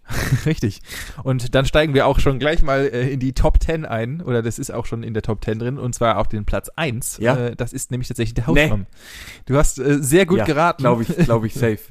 [0.46, 0.82] Richtig.
[1.24, 4.42] Und dann steigen wir auch schon gleich mal äh, in die Top 10 ein, oder
[4.42, 7.18] das ist auch schon in der Top 10 drin, und zwar auf den Platz 1.
[7.20, 7.36] Ja.
[7.36, 8.86] Äh, das ist nämlich tatsächlich der Hausschwamm.
[9.46, 10.84] Du hast äh, sehr gut Ja, geraten.
[10.84, 11.80] Glaube ich, glaube ich safe.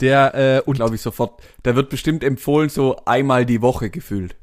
[0.00, 1.40] Der, äh, und Glaube ich sofort.
[1.64, 4.34] Der wird bestimmt empfohlen, so einmal die Woche gefühlt.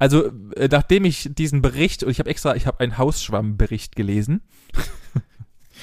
[0.00, 4.40] Also, äh, nachdem ich diesen Bericht, und ich habe extra, ich habe einen Hausschwammbericht gelesen.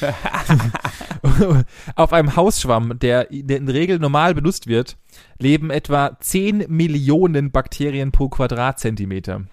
[1.96, 4.98] Auf einem Hausschwamm, der, in der Regel normal benutzt wird,
[5.40, 9.46] leben etwa 10 Millionen Bakterien pro Quadratzentimeter.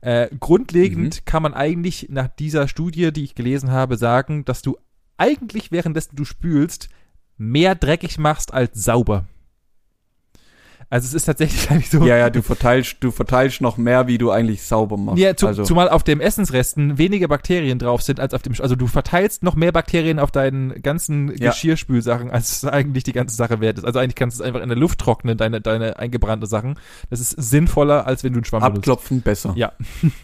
[0.00, 4.76] Äh, grundlegend kann man eigentlich nach dieser Studie, die ich gelesen habe, sagen, dass du
[5.16, 6.88] eigentlich währenddessen du spülst,
[7.36, 9.26] mehr dreckig machst als sauber.
[10.92, 12.04] Also es ist tatsächlich eigentlich so.
[12.04, 15.18] Ja, ja, du verteilst, du verteilst noch mehr, wie du eigentlich sauber machst.
[15.18, 18.76] Ja, zu, also, zumal auf dem Essensresten weniger Bakterien drauf sind als auf dem, also
[18.76, 21.48] du verteilst noch mehr Bakterien auf deinen ganzen Ja.
[21.50, 23.84] Geschirrspülsachen, als es eigentlich die ganze Sache wert ist.
[23.86, 26.78] Also eigentlich kannst du es einfach in der Luft trocknen, deine, deine eingebrannte Sachen.
[27.08, 28.80] Das ist sinnvoller, als wenn du einen Schwamm benutzt.
[28.80, 29.54] abklopfen besser.
[29.56, 29.72] Ja.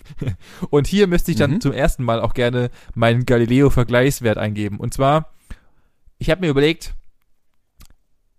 [0.68, 1.60] Und hier müsste ich dann Mhm.
[1.62, 4.76] zum ersten Mal auch gerne meinen Galileo-Vergleichswert eingeben.
[4.76, 5.30] Und zwar,
[6.18, 6.92] ich habe mir überlegt,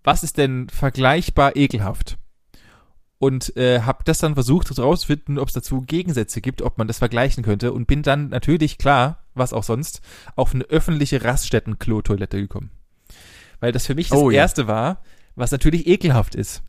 [0.04, 2.18] was ist denn vergleichbar ekelhaft?
[3.20, 6.96] Und äh, habe das dann versucht herauszufinden, ob es dazu Gegensätze gibt, ob man das
[6.98, 7.74] vergleichen könnte.
[7.74, 10.00] Und bin dann natürlich, klar, was auch sonst,
[10.36, 12.70] auf eine öffentliche Raststätten-Klo-Toilette gekommen.
[13.60, 14.38] Weil das für mich das Oh, ja.
[14.38, 15.02] erste war,
[15.36, 16.62] was natürlich ekelhaft ist.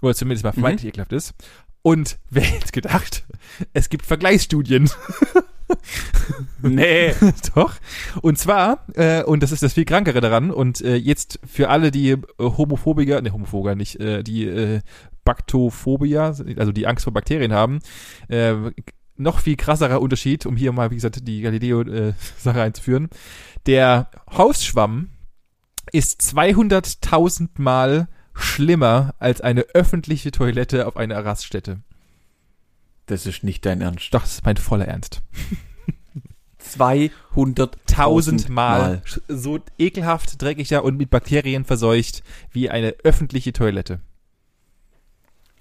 [0.00, 1.34] Oder zumindest mal vermeintlich ekelhaft ist.
[1.82, 3.24] Und wer hätte gedacht,
[3.72, 4.88] es gibt Vergleichsstudien.
[6.62, 7.14] Nee.
[7.54, 7.74] Doch.
[8.22, 11.90] Und zwar, äh, und das ist das viel krankere daran, und äh, jetzt für alle,
[11.90, 14.80] die äh, Homophobiker, ne, Homophobiker nicht, äh, die äh,
[15.30, 17.78] Baktophobia, also die Angst vor Bakterien haben,
[18.26, 18.54] äh,
[19.16, 23.08] noch viel krasserer Unterschied, um hier mal, wie gesagt, die Galileo-Sache einzuführen.
[23.66, 25.10] Der Hausschwamm
[25.92, 31.78] ist 200.000 Mal schlimmer als eine öffentliche Toilette auf einer Raststätte.
[33.06, 34.12] Das ist nicht dein Ernst.
[34.12, 35.22] Doch, das ist mein voller Ernst.
[36.60, 44.00] 200.000 tausendmal so ekelhaft, dreckiger und mit Bakterien verseucht wie eine öffentliche Toilette.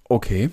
[0.09, 0.49] Okay.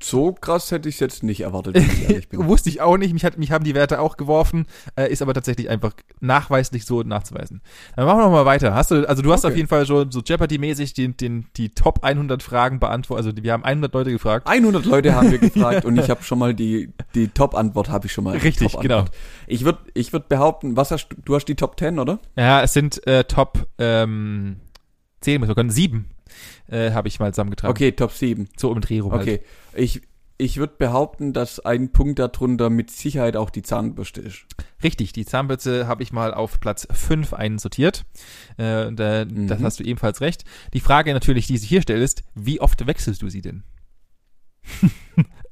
[0.00, 2.28] So krass hätte ich es jetzt nicht erwartet, wenn ich.
[2.32, 5.34] Wusste ich auch nicht, mich, hat, mich haben die Werte auch geworfen, äh, ist aber
[5.34, 7.62] tatsächlich einfach nachweislich so nachzuweisen.
[7.96, 8.74] Dann machen wir noch mal weiter.
[8.74, 9.52] Hast du, also du hast Okay.
[9.52, 13.52] auf jeden Fall schon so Jeopardy-mäßig den, den, die Top 100 Fragen beantwortet, also wir
[13.52, 14.46] haben 100 Leute gefragt.
[14.48, 18.12] 100 Leute haben wir gefragt und ich habe schon mal die, die Top-Antwort habe ich
[18.12, 18.36] schon mal.
[18.36, 19.10] Richtig, Top-Antwort.
[19.46, 22.18] Ich würde ich würd behaupten, was hast du, du hast die Top 10, oder?
[22.36, 24.56] Ja, es sind äh, Top ähm,
[25.22, 26.06] 10, wir können 7
[26.68, 27.70] äh, habe ich mal zusammengetragen.
[27.70, 28.48] Okay, Top 7.
[28.56, 29.22] So im Dreh rum halt.
[29.22, 29.40] Okay.
[29.74, 30.02] Ich,
[30.38, 34.46] ich würde behaupten, dass ein Punkt darunter mit Sicherheit auch die Zahnbürste ist.
[34.84, 38.04] Richtig, die Zahnbürste habe ich mal auf Platz 5 einsortiert.
[38.56, 39.64] Äh, und, äh, Das Mhm.
[39.64, 40.44] hast du ebenfalls recht.
[40.74, 43.64] Die Frage natürlich, die sich hier stellt, ist, wie oft wechselst du sie denn?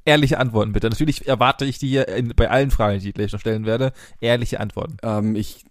[0.05, 0.89] Ehrliche Antworten bitte.
[0.89, 3.91] Natürlich erwarte ich die hier in, bei allen Fragen, die ich gleich noch stellen werde,
[4.21, 4.97] ehrliche Antworten.
[5.03, 5.65] Ähm, ich,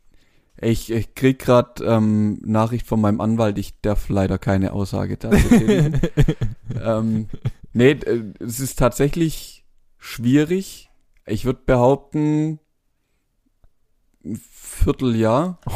[0.60, 5.48] ich, ich krieg gerade ähm, Nachricht von meinem Anwalt, ich darf leider keine Aussage dazu
[5.48, 6.00] tätigen.
[6.82, 7.28] ähm,
[7.72, 9.64] nee, äh, es ist tatsächlich
[9.98, 10.90] schwierig.
[11.26, 12.58] Ich würde behaupten,
[14.24, 15.60] ein Vierteljahr.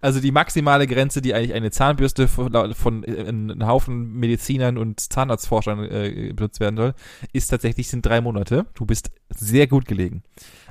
[0.00, 5.00] Also die maximale Grenze, die eigentlich eine Zahnbürste von, von äh, einem Haufen Medizinern und
[5.00, 6.94] Zahnarztforschern äh, benutzt werden soll,
[7.32, 8.66] ist tatsächlich sind drei Monate.
[8.74, 10.22] Du bist sehr gut gelegen.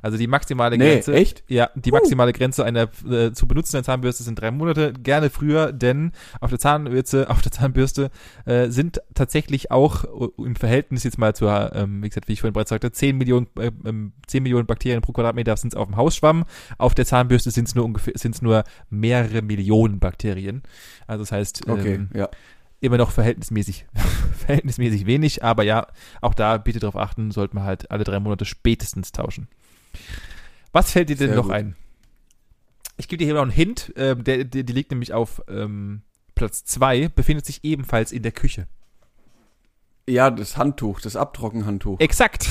[0.01, 1.13] Also die maximale Nee, Grenze.
[1.13, 1.43] echt?
[1.47, 4.93] Ja, die maximale Grenze einer äh, zu benutzenden Zahnbürste sind drei Monate.
[4.93, 8.11] Gerne früher, denn auf der Zahnbürste, auf der Zahnbürste
[8.45, 12.41] äh, sind tatsächlich auch äh, im Verhältnis jetzt mal zur, ähm, wie gesagt, wie ich
[12.41, 15.87] vorhin bereits sagte, 10 Millionen, äh, ähm, 10 Millionen Bakterien pro Quadratmeter sind es auf
[15.87, 16.45] dem Hausschwamm.
[16.77, 20.63] Auf der Zahnbürste sind es nur ungefähr, sind es nur mehrere Millionen Bakterien.
[21.07, 22.29] Also das heißt, Okay, ähm, ja.
[22.81, 23.85] immer noch verhältnismäßig,
[24.37, 25.87] verhältnismäßig wenig, aber ja,
[26.21, 29.47] auch da bitte darauf achten, sollte man halt alle drei Monate spätestens tauschen.
[30.71, 31.53] Was fällt dir denn Sehr noch gut.
[31.53, 31.75] ein?
[32.97, 36.01] Ich gebe dir hier noch einen Hint, ähm, der, der, die liegt nämlich auf ähm,
[36.33, 38.67] Platz 2, befindet sich ebenfalls in der Küche.
[40.07, 41.99] Ja, das Handtuch, das Abtrockenhandtuch.
[41.99, 42.47] Exakt.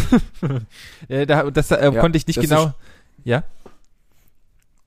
[1.09, 2.66] äh, da, das äh, Ja, konnte ich nicht genau.
[2.66, 2.74] ist-
[3.24, 3.44] Ja?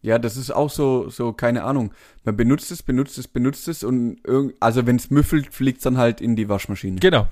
[0.02, 1.92] Ja, das ist auch so, so, keine Ahnung.
[2.24, 5.98] Man benutzt es, benutzt es, benutzt es und irgend, also wenn es müffelt, fliegt dann
[5.98, 7.00] halt in die Waschmaschine.
[7.00, 7.28] Genau.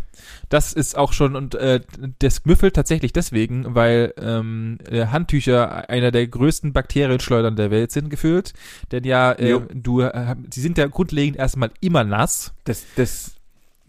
[0.49, 1.81] Das ist auch schon, und äh,
[2.19, 8.09] das müffelt tatsächlich deswegen, weil ähm, äh, Handtücher einer der größten Bakterienschleudern der Welt sind
[8.09, 8.53] gefühlt.
[8.91, 12.53] Denn ja, äh, du, äh, sie sind ja grundlegend erstmal immer nass.
[12.63, 13.35] Das, das,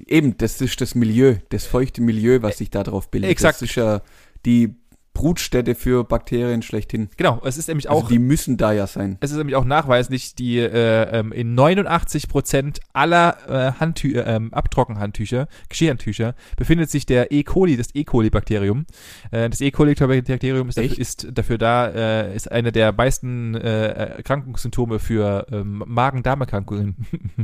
[0.07, 3.31] eben, das ist das Milieu, das feuchte Milieu, was sich da drauf bildet.
[3.31, 3.63] Exakt.
[3.63, 4.03] Das ist ja
[4.45, 4.77] die
[5.17, 7.09] Brutstätte für Bakterien schlechthin.
[7.17, 9.17] Genau, es ist nämlich Also auch die müssen da ja sein.
[9.21, 14.53] Es ist nämlich auch nachweislich, die äh, ähm, in 89 Prozent aller äh, Handtü ähm,
[14.53, 17.43] Abtrockenhandtücher, Geschirrhandtücher, befindet sich der E.
[17.45, 18.05] coli, das E.
[18.05, 18.85] coli-Bakterium.
[19.31, 19.71] Äh, das E.
[19.71, 25.83] coli-Bakterium ist, dafür- ist dafür da, äh, ist eine der meisten äh, Erkrankungssymptome für ähm,
[25.87, 26.97] Magen-Darm-Erkrankungen.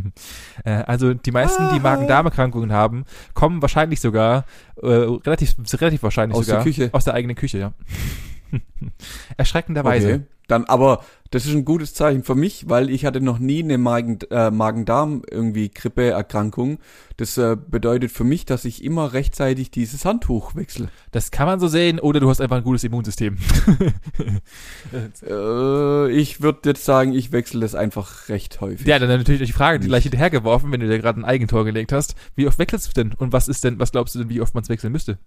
[0.64, 1.82] äh, also die meisten, die Ah.
[1.82, 3.04] Magen-Darm-Erkrankungen haben,
[3.34, 4.44] kommen wahrscheinlich sogar,
[4.82, 6.88] äh, relativ, relativ wahrscheinlich Aus der sogar Küche.
[6.92, 7.72] aus der eigenen Küche, ja.
[9.36, 10.14] Erschreckenderweise.
[10.14, 10.20] Okay.
[10.48, 13.78] Dann, aber das ist ein gutes Zeichen für mich, weil ich hatte noch nie eine
[13.78, 16.78] Magen, äh, Magen-Darm irgendwie Grippeerkrankung.
[17.16, 20.88] Das äh, bedeutet für mich, dass ich immer rechtzeitig dieses Handtuch wechsle.
[21.10, 23.38] Das kann man so sehen, oder du hast einfach ein gutes Immunsystem.
[24.92, 28.86] Äh, ich würde jetzt sagen, ich wechsle das einfach recht häufig.
[28.86, 31.92] ja, dann natürlich die Frage die gleich hinterhergeworfen, wenn du dir gerade ein Eigentor gelegt
[31.92, 32.14] hast.
[32.34, 33.14] Wie oft wechselst du denn?
[33.14, 35.18] Und was ist denn, was glaubst du denn, wie oft man es wechseln müsste?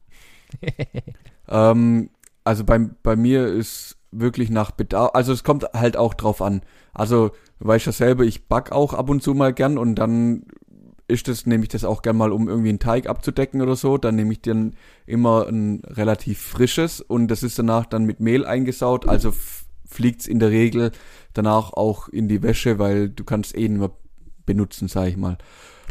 [1.47, 2.09] Ähm,
[2.45, 6.61] also bei, bei mir ist wirklich nach Bedarf, also es kommt halt auch drauf an.
[6.93, 10.45] Also, du weißt ja selber, ich back auch ab und zu mal gern und dann
[11.07, 13.97] ist das, nehme ich das auch gern mal, um irgendwie einen Teig abzudecken oder so.
[13.97, 18.45] Dann nehme ich dann immer ein relativ frisches und das ist danach dann mit Mehl
[18.45, 19.07] eingesaut.
[19.07, 20.91] Also f- fliegt's in der Regel
[21.33, 23.91] danach auch in die Wäsche, weil du kannst eh nicht mehr
[24.47, 25.37] benutzen, sag ich mal.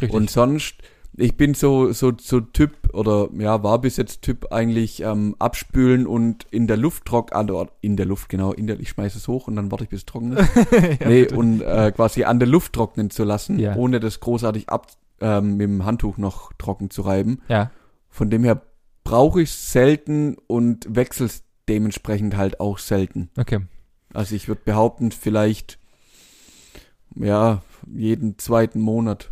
[0.01, 0.13] Richtig.
[0.13, 0.75] Und sonst,
[1.17, 6.07] ich bin so, so, so Typ, oder ja, war bis jetzt Typ eigentlich ähm, abspülen
[6.07, 9.27] und in der Luft trocknen, also in der Luft, genau, in der, ich schmeiße es
[9.27, 10.49] hoch und dann warte ich bis es trocken ist.
[10.99, 11.35] Ja, nee, bitte.
[11.37, 13.75] und äh, quasi an der Luft trocknen zu lassen, Ja.
[13.75, 14.87] ohne das großartig ab,
[15.21, 17.41] ähm, mit dem Handtuch noch trocken zu reiben.
[17.47, 17.71] ja.
[18.09, 18.61] Von dem her
[19.03, 23.29] brauche ich selten und wechsel es dementsprechend halt auch selten.
[23.37, 23.59] Okay.
[24.13, 25.77] Also ich würde behaupten, vielleicht,
[27.15, 27.61] ja,
[27.93, 29.31] jeden zweiten Monat.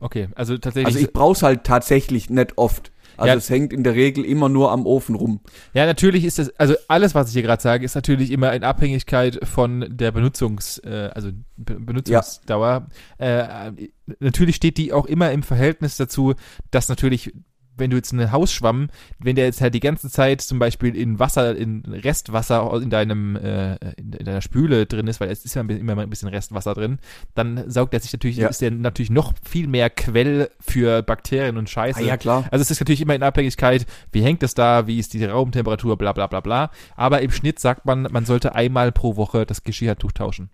[0.00, 0.28] Okay.
[0.34, 0.86] Also tatsächlich.
[0.94, 2.92] Also ich brauch's halt tatsächlich nicht oft.
[3.16, 3.34] Also Ja.
[3.34, 5.40] es hängt in der Regel immer nur am Ofen rum.
[5.74, 8.62] ja, natürlich ist das, also alles, was ich hier gerade sage, ist natürlich immer in
[8.62, 12.86] Abhängigkeit von der Benutzungs, äh, also Be Benutzungsdauer.
[13.18, 13.72] Äh,
[14.20, 16.34] natürlich steht die auch immer im Verhältnis dazu,
[16.70, 17.32] dass natürlich
[17.78, 18.88] wenn du jetzt einen Hausschwamm,
[19.18, 23.36] wenn der jetzt halt die ganze Zeit zum Beispiel in Wasser, in Restwasser in deinem,
[23.36, 26.28] äh, in, in deiner Spüle drin ist, weil es ist ja immer mal ein bisschen
[26.28, 26.98] Restwasser drin,
[27.34, 28.48] dann saugt er sich natürlich, Ja.
[28.48, 32.10] ist der natürlich noch viel mehr Quell für Bakterien und Scheiße.
[32.10, 32.44] Ah, klar.
[32.50, 35.96] Also es ist natürlich immer in Abhängigkeit, wie hängt es da, wie ist die Raumtemperatur,
[35.96, 36.70] bla bla bla bla.
[36.96, 40.50] Aber im Schnitt sagt man, man sollte einmal pro Woche das Geschirrtuch tauschen.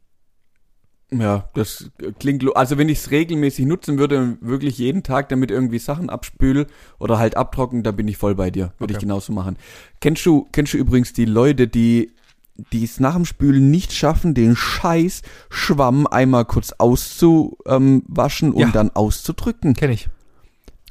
[1.13, 5.51] Ja, das klingt, also wenn ich es regelmäßig nutzen würde und wirklich jeden Tag damit
[5.51, 6.67] irgendwie Sachen abspüle
[6.99, 8.73] oder halt abtrocknen, da bin ich voll bei dir.
[8.79, 8.95] Würde Okay.
[8.95, 9.57] ich genauso machen.
[10.01, 12.11] Kennst du, kennst du übrigens die Leute, die
[12.73, 16.73] die es nach dem Spülen nicht schaffen, den scheiß Schwamm einmal kurz
[17.39, 18.71] auszuwaschen und Ja.
[18.71, 19.75] dann auszudrücken?
[19.75, 20.09] Kenn ich.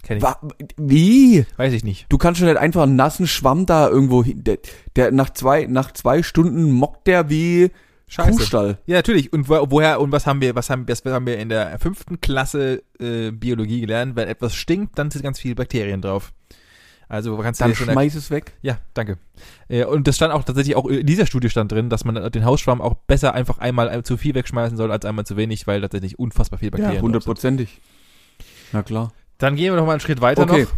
[0.04, 0.23] Kenn ich.
[0.23, 0.39] Wa-
[0.76, 1.45] Wie?
[1.56, 2.06] Weiß ich nicht.
[2.10, 4.43] Du kannst schon nicht einfach einen nassen Schwamm da irgendwo hin.
[4.43, 4.58] Der,
[4.97, 7.71] der nach zwei, nach zwei Stunden mockt der wie
[8.17, 8.78] Kuhstall.
[8.86, 9.32] Ja, natürlich.
[9.34, 12.21] Und wo, woher und was haben wir, was haben, was haben wir in der fünften
[12.21, 14.15] Klasse äh, Biologie gelernt?
[14.15, 16.34] Wenn etwas stinkt, dann sind ganz viele Bakterien drauf.
[17.10, 18.54] Also kannst du Dann schon schmeiß es weg.
[18.62, 19.17] Ja, danke.
[19.67, 22.45] Äh, Und das stand auch tatsächlich auch in dieser Studie stand drin, dass man den
[22.45, 26.17] Hausschwamm auch besser einfach einmal zu viel wegschmeißen soll als einmal zu wenig, weil tatsächlich
[26.17, 27.04] unfassbar viele Ja, Bakterien sind.
[27.04, 27.82] hundertprozentig.
[28.71, 29.12] Na klar.
[29.38, 30.63] Dann gehen wir noch mal einen Schritt weiter Okay.
[30.63, 30.71] noch.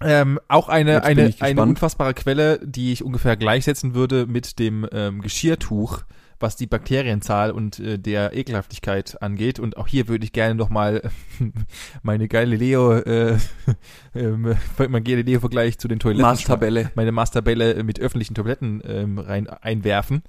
[0.00, 4.86] Ähm, auch eine, Jetzt eine, eine unfassbare Quelle, die ich ungefähr gleichsetzen würde mit dem
[4.92, 6.02] ähm, Geschirrtuch,
[6.40, 9.58] was die Bakterienzahl und äh, der Ekelhaftigkeit angeht.
[9.58, 11.10] Und auch hier würde ich gerne noch mal
[12.02, 13.38] meine Galileo, äh,
[14.14, 14.56] ähm,
[14.88, 16.90] mein Galileo-Vergleich zu den Toiletten Maßtabelle.
[16.94, 20.22] meine Maßtabelle mit öffentlichen Toiletten ähm, rein einwerfen,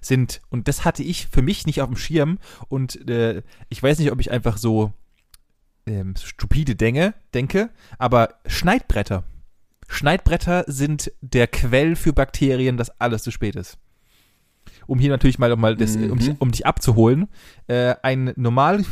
[0.00, 3.98] sind, und das hatte ich für mich nicht auf dem Schirm und äh, ich weiß
[3.98, 4.92] nicht, ob ich einfach so
[5.86, 9.24] ähm, stupide denke, denke, aber Schneidbretter.
[9.88, 13.78] Schneidbretter sind der Quell für Bakterien, dass alles zu spät ist.
[14.86, 16.36] Um hier natürlich mal, mal das, um, dich, Mhm.
[16.38, 17.28] um dich abzuholen,
[17.66, 18.84] äh, ein normal,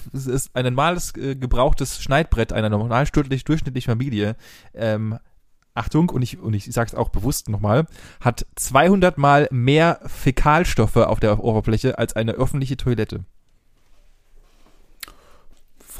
[0.54, 4.36] ein normales äh, gebrauchtes Schneidbrett einer normal durchschnittlich, durchschnittlichen Familie,
[4.74, 5.18] ähm,
[5.74, 7.86] Achtung, und ich, und ich sag's auch bewusst nochmal,
[8.20, 13.24] hat 200 mal mehr Fäkalstoffe auf der Oberfläche als eine öffentliche Toilette.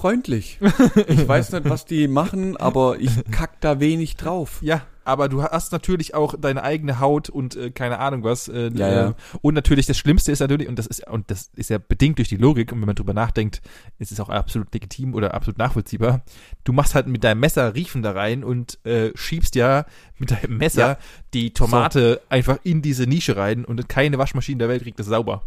[0.02, 0.58] Freundlich.
[1.06, 4.58] Ich weiß nicht, was die machen, aber ich kack da wenig drauf.
[4.60, 8.48] Ja, aber du hast natürlich auch deine eigene Haut und äh, keine Ahnung was.
[8.48, 9.08] Äh, Ja, ja.
[9.10, 12.18] äh, Und natürlich das Schlimmste ist natürlich, und das ist, und das ist ja bedingt
[12.18, 13.62] durch die Logik, und wenn man drüber nachdenkt,
[14.00, 16.22] ist es auch absolut legitim oder absolut nachvollziehbar.
[16.64, 19.86] Du machst halt mit deinem Messer Riefen da rein und äh, schiebst ja
[20.18, 20.98] mit deinem Messer Ja.
[21.32, 25.44] die Tomate einfach in diese Nische rein und keine Waschmaschine der Welt kriegt das sauber.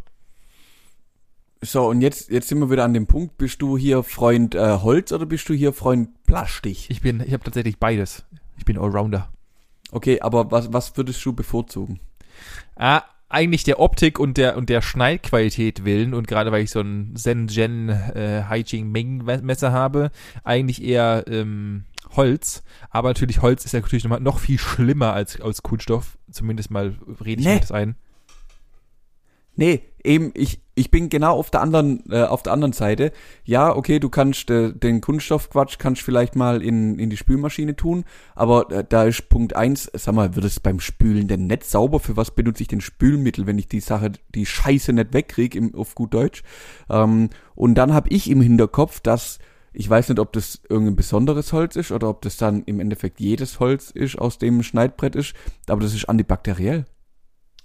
[1.66, 3.38] So, und jetzt, jetzt sind wir wieder an dem Punkt.
[3.38, 6.90] Bist du hier Freund äh, Holz oder bist du hier Freund Plastik?
[6.90, 8.24] Ich bin, ich habe tatsächlich beides.
[8.58, 9.30] Ich bin Allrounder.
[9.92, 12.00] Okay, aber was, was würdest du bevorzugen?
[12.76, 16.82] Ah, eigentlich der Optik und der und der Schneidqualität willen und gerade weil ich so
[16.82, 20.12] ein Zen-Gen äh, Haijing Ming Messer habe,
[20.44, 22.64] eigentlich eher ähm, Holz.
[22.92, 26.18] Aber natürlich Holz ist ja natürlich noch, noch viel schlimmer als als Kunststoff.
[26.30, 27.56] Zumindest mal rede ich Nee.
[27.56, 27.96] mir das ein.
[29.56, 33.12] Nee, eben, ich, ich bin genau auf der anderen, äh, auf der anderen Seite.
[33.46, 38.04] Ja, okay, du kannst äh, den Kunststoffquatsch kannst vielleicht mal in, in die Spülmaschine tun,
[38.36, 42.00] aber äh, da ist Punkt eins, sag mal, wird es beim Spülen denn nicht sauber?
[42.00, 45.76] Für was benutze ich denn Spülmittel, wenn ich die Sache, die Scheiße nicht wegkriege, im,
[45.76, 46.44] auf gut Deutsch?
[46.90, 49.40] Ähm, und dann habe ich im Hinterkopf, dass
[49.78, 53.20] ich weiß nicht, ob das irgendein besonderes Holz ist oder ob das dann im Endeffekt
[53.20, 55.34] jedes Holz ist, aus dem ein Schneidbrett ist,
[55.68, 56.86] aber das ist antibakteriell.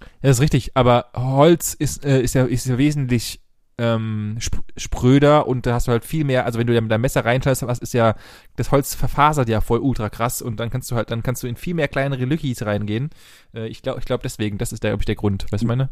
[0.01, 0.71] Ja, das ist richtig.
[0.75, 3.41] Aber Holz ist äh, ist ja ist ja wesentlich
[3.77, 6.91] ähm, sp spröder und da hast du halt viel mehr, also wenn du da mit
[6.91, 8.15] deinem Messer reinschneidest, was ist ja,
[8.55, 11.47] das Holz verfasert ja voll ultra krass und dann kannst du halt, dann kannst du
[11.47, 13.09] in viel mehr kleinere Lückis reingehen.
[13.55, 15.43] Äh, ich glaube, ich glaube deswegen, das ist der, glaube ich, der Grund.
[15.43, 15.89] Weißt du, was ich meine?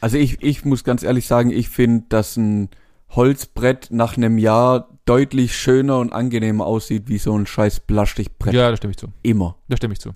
[0.00, 2.70] Also ich, ich muss ganz ehrlich sagen, ich finde, dass ein
[3.10, 8.54] Holzbrett nach einem Jahr deutlich schöner und angenehmer aussieht wie so ein scheiß Plastikbrett.
[8.54, 9.08] Ja, da stimme ich zu.
[9.22, 9.58] Immer.
[9.68, 10.10] Da stimme ich zu.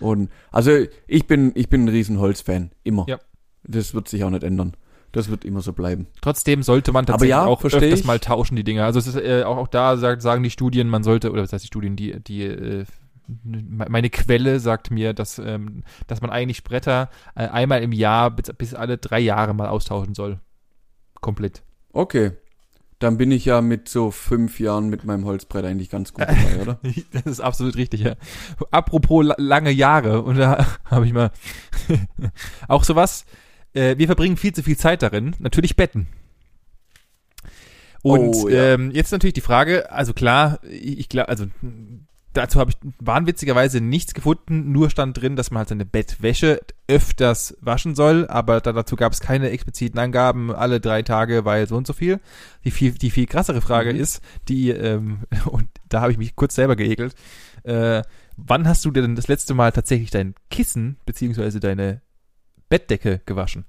[0.00, 0.70] Und also
[1.06, 2.70] ich bin, ich bin ein riesen Holzfan.
[2.82, 3.06] Immer.
[3.08, 3.18] Ja.
[3.62, 4.76] Das wird sich auch nicht ändern.
[5.12, 6.08] Das wird immer so bleiben.
[6.20, 8.04] Trotzdem sollte man Aber tatsächlich ja, auch öfters ich.
[8.04, 8.84] mal tauschen, die Dinger.
[8.84, 11.52] Also es ist äh, auch, auch da sagt, sagen die Studien, man sollte, oder was
[11.52, 12.84] heißt die Studien, die, die äh,
[13.26, 18.52] meine Quelle sagt mir, dass, ähm, dass man eigentlich Bretter äh, einmal im Jahr bis,
[18.54, 20.40] bis alle drei Jahre mal austauschen soll.
[21.20, 21.62] Komplett.
[21.92, 22.32] Okay.
[23.00, 26.58] Dann bin ich ja mit so fünf Jahren mit meinem Holzbrett eigentlich ganz gut dabei,
[26.62, 26.78] oder?
[27.12, 28.14] Das ist absolut richtig, ja.
[28.70, 31.30] Apropos la lange Jahre, und da habe ich mal
[32.68, 33.26] auch sowas.
[33.74, 35.34] Äh, wir verbringen viel zu viel Zeit darin.
[35.38, 36.06] Natürlich Betten.
[38.02, 38.74] Und Oh, ja.
[38.74, 41.46] ähm, jetzt natürlich die Frage, also klar, ich glaube, also
[42.34, 47.56] dazu habe ich wahnwitzigerweise nichts gefunden, nur stand drin, dass man halt seine Bettwäsche öfters
[47.60, 51.76] waschen soll, aber da, dazu gab es keine expliziten Angaben, alle drei Tage, weil so
[51.76, 52.20] und so viel.
[52.64, 54.00] Die viel, die viel krassere Frage Mhm.
[54.00, 57.14] ist, die, ähm, und da habe ich mich kurz selber geekelt,
[57.62, 58.02] äh,
[58.36, 62.02] wann hast du denn das letzte Mal tatsächlich dein Kissen beziehungsweise deine
[62.68, 63.64] Bettdecke gewaschen?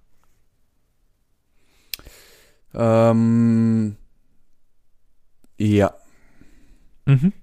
[2.73, 3.95] Ähm,
[5.57, 5.93] ja,
[7.05, 7.33] Mhm.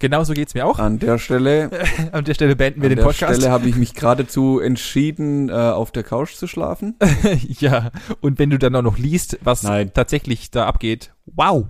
[0.00, 0.78] Genau so geht's mir auch.
[0.78, 1.70] an der Stelle,
[2.12, 3.36] An der Stelle beenden wir an den der Podcast.
[3.36, 6.96] Stelle habe ich mich geradezu entschieden, äh, auf der Couch zu schlafen.
[7.48, 9.92] ja, und wenn du dann auch noch liest, was Nein.
[9.92, 11.66] tatsächlich da abgeht, wow.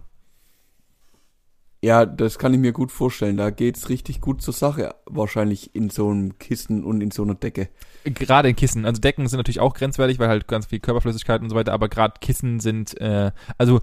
[1.81, 3.37] Ja, das kann ich mir gut vorstellen.
[3.37, 4.97] Da geht's richtig gut zur Sache.
[5.07, 7.69] Wahrscheinlich in so einem Kissen und in so einer Decke.
[8.03, 8.85] Gerade in Kissen.
[8.85, 11.89] Also Decken sind natürlich auch grenzwertig, weil halt ganz viel Körperflüssigkeit und so weiter, aber
[11.89, 13.81] gerade Kissen sind, äh, also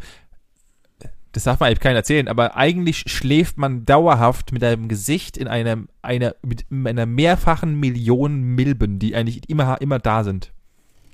[1.36, 5.50] das darf man eigentlich keinen erzählen, aber eigentlich schläft man dauerhaft mit einem Gesicht in
[5.50, 10.54] einem, einer, mit einer mehrfachen Million Milben, die eigentlich immer, immer da sind.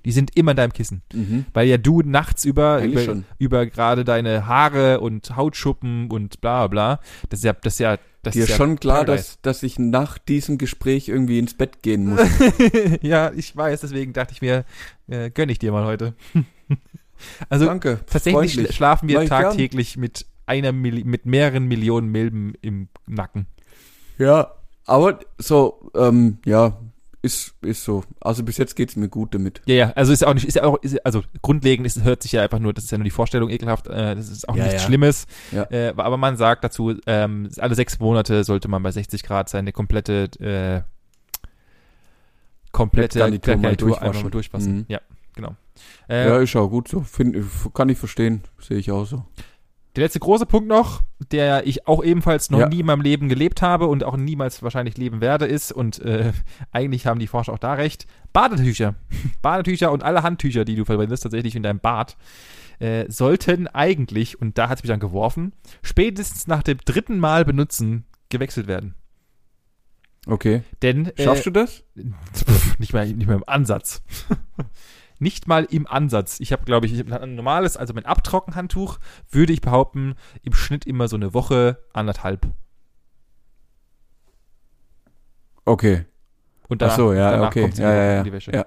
[0.05, 1.01] Die sind immer in deinem Kissen.
[1.11, 1.45] Mhm.
[1.53, 6.99] Weil ja du nachts über, über, über gerade deine Haare und Hautschuppen und bla bla.
[7.29, 9.37] Das ist ja, das ist ja, das Dir ist ist ja schon klar, Paradise.
[9.41, 12.21] dass, dass ich nach diesem Gespräch irgendwie ins Bett gehen muss.
[13.01, 14.65] ja, ich weiß, deswegen dachte ich mir,
[15.07, 16.13] äh, gönn ich dir mal heute.
[17.49, 17.99] also Danke.
[18.05, 18.67] tatsächlich freundlich.
[18.69, 19.27] schla- schlafen wir gern.
[19.27, 23.47] tagtäglich mit einer mit mehreren Millionen Milben im Nacken.
[24.17, 24.51] Ja,
[24.85, 26.77] aber so, ähm, ja,
[27.23, 28.03] ist, ist so.
[28.19, 29.61] Also bis jetzt geht's mir gut damit.
[29.65, 32.31] Ja, ja, also ist auch nicht, ist ja auch, ist, also grundlegend ist, hört sich
[32.33, 34.63] ja einfach nur, das ist ja nur die Vorstellung ekelhaft, äh, das ist auch Ja,
[34.63, 34.87] nichts ja.
[34.87, 35.27] Schlimmes.
[35.51, 35.63] Ja.
[35.69, 39.71] Äh, aber man sagt dazu, ähm, alle sechs Monate sollte man bei 60 Grad seine
[39.71, 40.81] komplette, äh,
[42.71, 44.07] komplette Bettgarnitur mal Garnitur durchwaschen.
[44.09, 44.75] einmal mal durchwaschen.
[44.77, 44.85] Mhm.
[44.87, 44.99] Ja,
[45.35, 45.55] genau.
[46.09, 47.01] Äh, ja, ist auch gut so.
[47.01, 47.37] Find,
[47.73, 48.41] kann ich verstehen.
[48.59, 49.23] Sehe ich auch so.
[49.95, 51.01] Der letzte große Punkt noch,
[51.31, 52.69] der ich auch ebenfalls noch Ja.
[52.69, 56.31] nie in meinem Leben gelebt habe und auch niemals wahrscheinlich leben werde, ist, und äh,
[56.71, 58.95] eigentlich haben die Forscher auch da recht, Badetücher.
[59.41, 62.15] Badetücher und alle Handtücher, die du verwendest, tatsächlich in deinem Bad,
[62.79, 65.51] äh, sollten eigentlich, und da hat es mich dann geworfen,
[65.83, 68.95] spätestens nach dem dritten Mal benutzen gewechselt werden.
[70.25, 70.63] Okay.
[70.81, 71.83] Denn äh, Schaffst du das?
[72.33, 74.03] Pff, nicht mal, nicht mal im Ansatz.
[75.21, 76.39] Nicht mal im Ansatz.
[76.39, 78.99] Ich habe, glaube ich, ich hab ein normales, also mein Abtrockenhandtuch,
[79.29, 82.47] würde ich behaupten, im Schnitt immer so eine Woche, anderthalb.
[85.65, 86.05] Okay.
[86.67, 87.61] Und Ach so, ja, danach okay.
[87.61, 88.17] kommt Ja, ja, ja.
[88.19, 88.51] in die Wäsche.
[88.51, 88.65] Ja.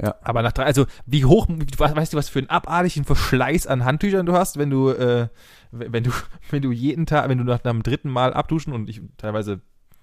[0.00, 0.14] Ja.
[0.22, 4.24] Aber nach drei, also wie hoch, weißt du, was für einen abartigen Verschleiß an Handtüchern
[4.24, 5.28] du hast, wenn du, äh,
[5.70, 6.10] wenn du,
[6.50, 9.60] wenn du jeden Tag, wenn du nach einem dritten Mal abduschen und ich teilweise,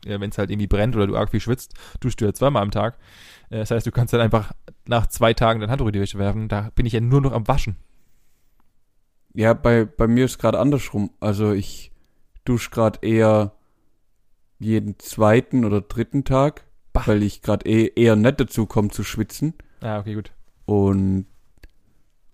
[0.08, 2.64] äh, wenn es halt irgendwie brennt oder du arg viel schwitzt, duschst du ja zweimal
[2.64, 2.98] am Tag.
[3.50, 4.52] Äh, das heißt, du kannst dann einfach
[4.88, 6.48] nach zwei Tagen dein Handtuch in die Wäsche werfen.
[6.48, 7.76] Da bin ich ja nur noch am Waschen.
[9.34, 11.12] Ja, bei, bei mir ist gerade andersrum.
[11.20, 11.92] Also ich
[12.46, 13.52] dusche gerade eher
[14.60, 17.04] jeden zweiten oder dritten Tag, Bah.
[17.06, 19.54] weil ich gerade eh, eher nicht dazu komme zu schwitzen.
[19.82, 20.32] Ah, okay, gut.
[20.66, 21.28] Und,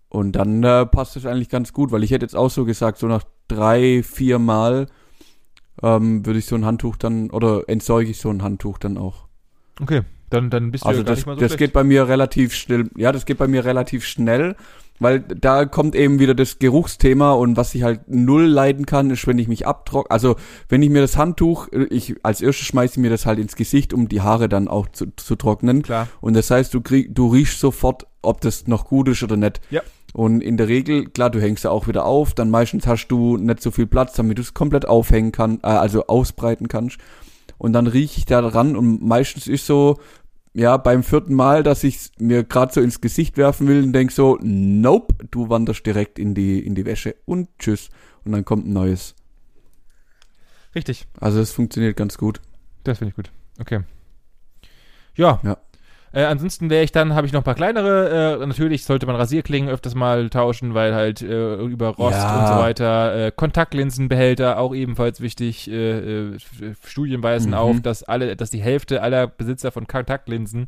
[0.07, 2.97] und dann äh, passt es eigentlich ganz gut, weil ich hätte jetzt auch so gesagt,
[2.99, 4.88] so nach drei, vier Mal
[5.82, 9.26] ähm, würde ich so ein Handtuch dann, oder entsorge ich so ein Handtuch dann auch.
[9.82, 11.59] Okay, dann, dann bist du Also ja das, nicht mal so das schlecht.
[11.59, 12.89] geht bei mir relativ schnell.
[12.95, 14.55] Ja, das geht bei mir relativ schnell,
[14.99, 19.26] weil da kommt eben wieder das Geruchsthema und was ich halt null leiden kann, ist,
[19.26, 20.07] wenn ich mich abtrock.
[20.11, 20.36] Also
[20.69, 23.93] wenn ich mir das Handtuch, ich als erstes schmeiße ich mir das halt ins Gesicht,
[23.93, 25.82] um die Haare dann auch zu, zu trocknen.
[25.82, 26.07] Klar.
[26.21, 29.59] Und das heißt, du krieg, du riechst sofort, ob das noch gut ist oder nicht.
[29.71, 29.82] Ja.
[30.14, 33.38] Und in der Regel, klar, du hängst ja auch wieder auf, dann meistens hast du
[33.38, 36.99] nicht so viel Platz, damit du es komplett aufhängen kannst, äh, also ausbreiten kannst.
[37.57, 39.99] Und dann rieche ich da dran und meistens ist so,
[40.53, 44.11] ja, beim vierten Mal, dass ich mir gerade so ins Gesicht werfen will und denk
[44.11, 47.89] so, nope, du wanderst direkt in die, in die Wäsche und tschüss.
[48.24, 49.16] Und dann kommt ein neues.
[50.76, 51.07] Richtig.
[51.20, 52.39] Also es funktioniert ganz gut.
[52.84, 53.32] Das finde ich gut.
[53.59, 53.82] Okay.
[55.16, 55.39] Ja.
[55.43, 55.57] Ja.
[56.16, 58.38] Äh, ansonsten wäre ich dann, habe ich noch ein paar kleinere.
[58.41, 62.39] Äh, natürlich sollte man Rasierklingen öfters mal tauschen, weil halt äh, über Rost Ja.
[62.41, 63.16] und so weiter.
[63.28, 65.68] Äh, Kontaktlinsenbehälter auch ebenfalls wichtig.
[65.72, 66.38] Äh, äh,
[66.86, 67.57] Studien weisen Mhm.
[67.57, 70.68] auf, dass alle, dass die Hälfte aller Besitzer von Kontaktlinsen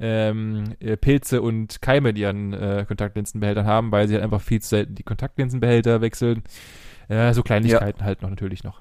[0.00, 4.68] ähm, äh, Pilze und Keime in ihren Kontaktlinsenbehältern haben, weil sie halt einfach viel zu
[4.70, 6.42] selten die Kontaktlinsenbehälter wechseln.
[7.32, 8.80] So Kleinigkeiten halt noch natürlich noch.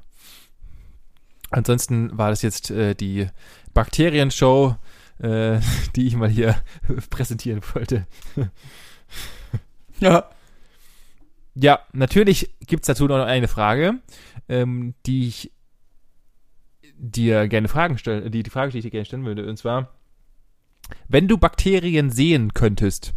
[1.51, 3.28] Ansonsten war das jetzt die
[3.74, 4.76] Bakterienshow,
[5.20, 5.59] äh,
[5.95, 6.55] die ich mal hier
[7.09, 8.07] präsentieren wollte.
[9.99, 10.30] Ja.
[11.57, 13.95] Ja, natürlich gibt's dazu noch eine Frage,
[14.49, 15.51] ähm, die ich
[16.97, 19.93] dir gerne Fragen stellen, die, die Frage, die ich dir gerne stellen würde, und zwar,
[21.07, 23.13] wenn du Bakterien sehen könntest,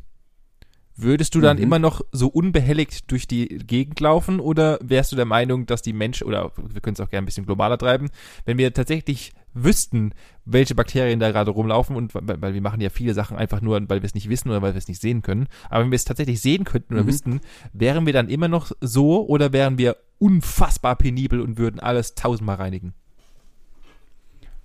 [1.01, 1.63] würdest du dann Mhm.
[1.63, 5.93] immer noch so unbehelligt durch die Gegend laufen oder wärst du der Meinung, dass die
[5.93, 8.09] Menschen, oder wir können es auch gerne ein bisschen globaler treiben,
[8.45, 10.13] wenn wir tatsächlich wüssten,
[10.45, 14.03] welche Bakterien da gerade rumlaufen und weil, wir machen ja viele Sachen einfach nur, weil
[14.03, 16.05] wir es nicht wissen oder weil wir es nicht sehen können, aber wenn wir es
[16.05, 17.09] tatsächlich sehen könnten oder Mhm.
[17.09, 17.41] wüssten,
[17.73, 22.57] wären wir dann immer noch so oder wären wir unfassbar penibel und würden alles tausendmal
[22.57, 22.93] reinigen?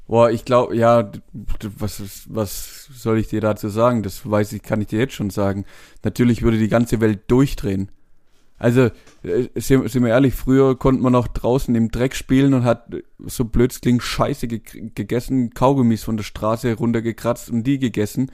[0.08, 4.04] Boah, ich glaube, ja, was, was soll ich dir dazu sagen?
[4.04, 5.66] Das weiß ich, kann ich dir jetzt schon sagen.
[6.04, 7.90] Natürlich würde die ganze Welt durchdrehen.
[8.58, 8.92] Also,
[9.24, 13.02] äh, sind, wir ehrlich, früher konnte man noch draußen im Dreck spielen und hat äh,
[13.26, 14.62] so blöd Scheiße ge
[14.96, 18.32] gegessen, Kaugummis von der Straße runtergekratzt und die gegessen.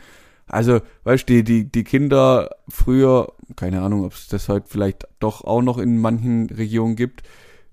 [0.47, 5.07] Also, weißt du, die, die, die Kinder früher, keine Ahnung, ob es das heute vielleicht
[5.19, 7.23] doch auch noch in manchen Regionen gibt,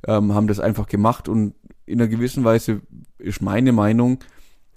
[0.07, 1.55] ähm, haben das einfach gemacht und
[1.87, 2.83] in einer gewissen Weise
[3.19, 4.19] ist meine Meinung,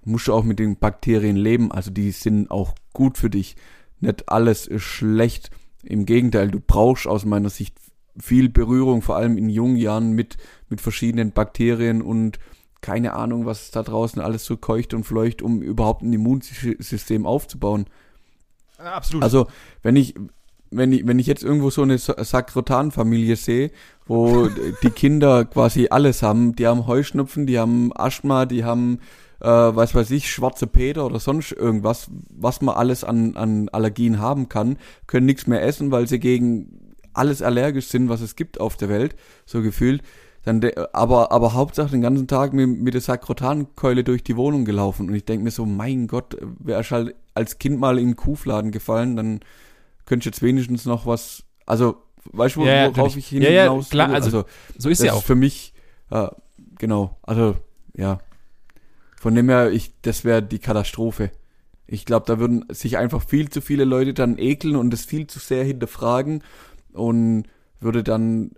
[0.06, 1.72] musst du auch mit den Bakterien leben.
[1.72, 3.56] Also die sind auch gut für dich.
[4.00, 5.52] Nicht alles ist schlecht.
[5.84, 7.78] Im Gegenteil, du brauchst aus meiner Sicht
[8.18, 10.38] viel Berührung, vor allem in jungen Jahren mit,
[10.70, 12.40] mit verschiedenen Bakterien und
[12.82, 17.86] keine Ahnung, was da draußen alles so keucht und fleucht, um überhaupt ein Immunsystem aufzubauen.
[18.78, 19.24] Absolut.
[19.24, 19.48] Also,
[19.82, 20.16] wenn ich,
[20.72, 23.72] wenn ich, wenn ich jetzt irgendwo so eine Sa- Sakrotan-Familie sehe,
[24.06, 24.48] wo
[24.84, 29.00] die Kinder quasi alles haben, die haben Heuschnupfen, die haben Asthma, die haben,
[29.42, 34.20] äh, was weiß ich, schwarze Peter oder sonst irgendwas, was man alles an, an Allergien
[34.20, 38.60] haben kann, können nichts mehr essen, weil sie gegen alles allergisch sind, was es gibt
[38.60, 39.16] auf der Welt,
[39.46, 40.04] so gefühlt.
[40.46, 40.62] Dann
[40.94, 45.10] aber, aber Hauptsache den ganzen Tag mit, mit der Sakrotankeule durch die Wohnung gelaufen.
[45.10, 48.16] Und ich denke mir so, mein Gott, wäre ich halt als Kind mal in den
[48.16, 49.42] Kuhfladen gefallen, dann
[50.10, 51.96] könnte ich jetzt wenigstens noch was, also,
[52.34, 53.18] weißt du, Ja, worauf natürlich.
[53.18, 54.16] ich hin Ja, hinaus klar, will?
[54.16, 54.44] also,
[54.78, 55.20] so ist ja auch.
[55.20, 55.74] ist für mich,
[56.10, 56.28] äh,
[56.78, 57.56] genau, also,
[57.96, 58.20] ja.
[59.18, 61.32] Von dem her, ich, das wäre die Katastrophe.
[61.88, 65.28] Ich glaube, da würden sich einfach viel zu viele Leute dann ekeln und das viel
[65.28, 66.44] zu sehr hinterfragen
[66.94, 67.46] und
[67.80, 68.52] würde dann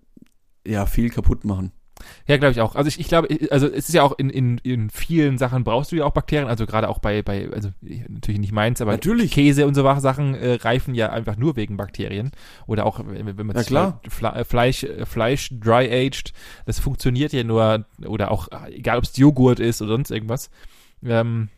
[0.66, 1.72] ja viel kaputt machen.
[2.28, 2.76] Ja, glaube ich auch.
[2.76, 5.91] Also ich, ich glaube, also es ist ja auch in, in, in vielen Sachen brauchst
[5.91, 9.32] du ja auch Bakterien, also gerade auch bei, bei, also natürlich nicht meins, aber Natürlich.
[9.32, 12.32] Käse und so Sachen äh, reifen ja einfach nur wegen Bakterien.
[12.68, 14.02] Oder auch, wenn wenn man Ja, klar.
[14.10, 16.34] Fle äh, Fleisch, äh, Fleisch dry-aged,
[16.66, 20.49] das funktioniert ja nur, oder auch, egal ob es Joghurt ist oder sonst irgendwas,
[21.04, 21.49] ähm,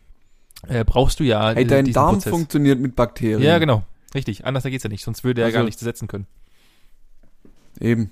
[0.68, 2.30] äh, brauchst du ja Hey, dein Darm Prozess.
[2.30, 3.42] funktioniert mit Bakterien.
[3.42, 3.84] Ja, genau.
[4.14, 4.44] Richtig.
[4.46, 6.26] Anders geht's ja nicht, sonst würde er Also- gar nichts setzen können.
[7.80, 8.10] Eben.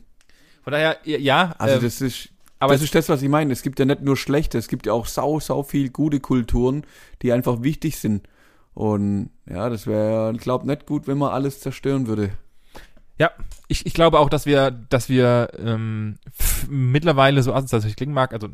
[0.62, 2.28] Von daher, ja, Also ähm, das ist
[2.62, 3.52] aber das ist das, was ich meine.
[3.52, 6.84] Es gibt ja nicht nur schlechte, es gibt ja auch sau, sau viel gute Kulturen,
[7.20, 8.28] die einfach wichtig sind.
[8.72, 12.30] Und ja, das wäre, glaube nicht gut, wenn man alles zerstören würde.
[13.18, 13.32] Ja,
[13.66, 16.18] ich, ich glaube auch, dass wir, dass wir ähm,
[16.68, 18.48] mittlerweile, so asozial es klingen mag, also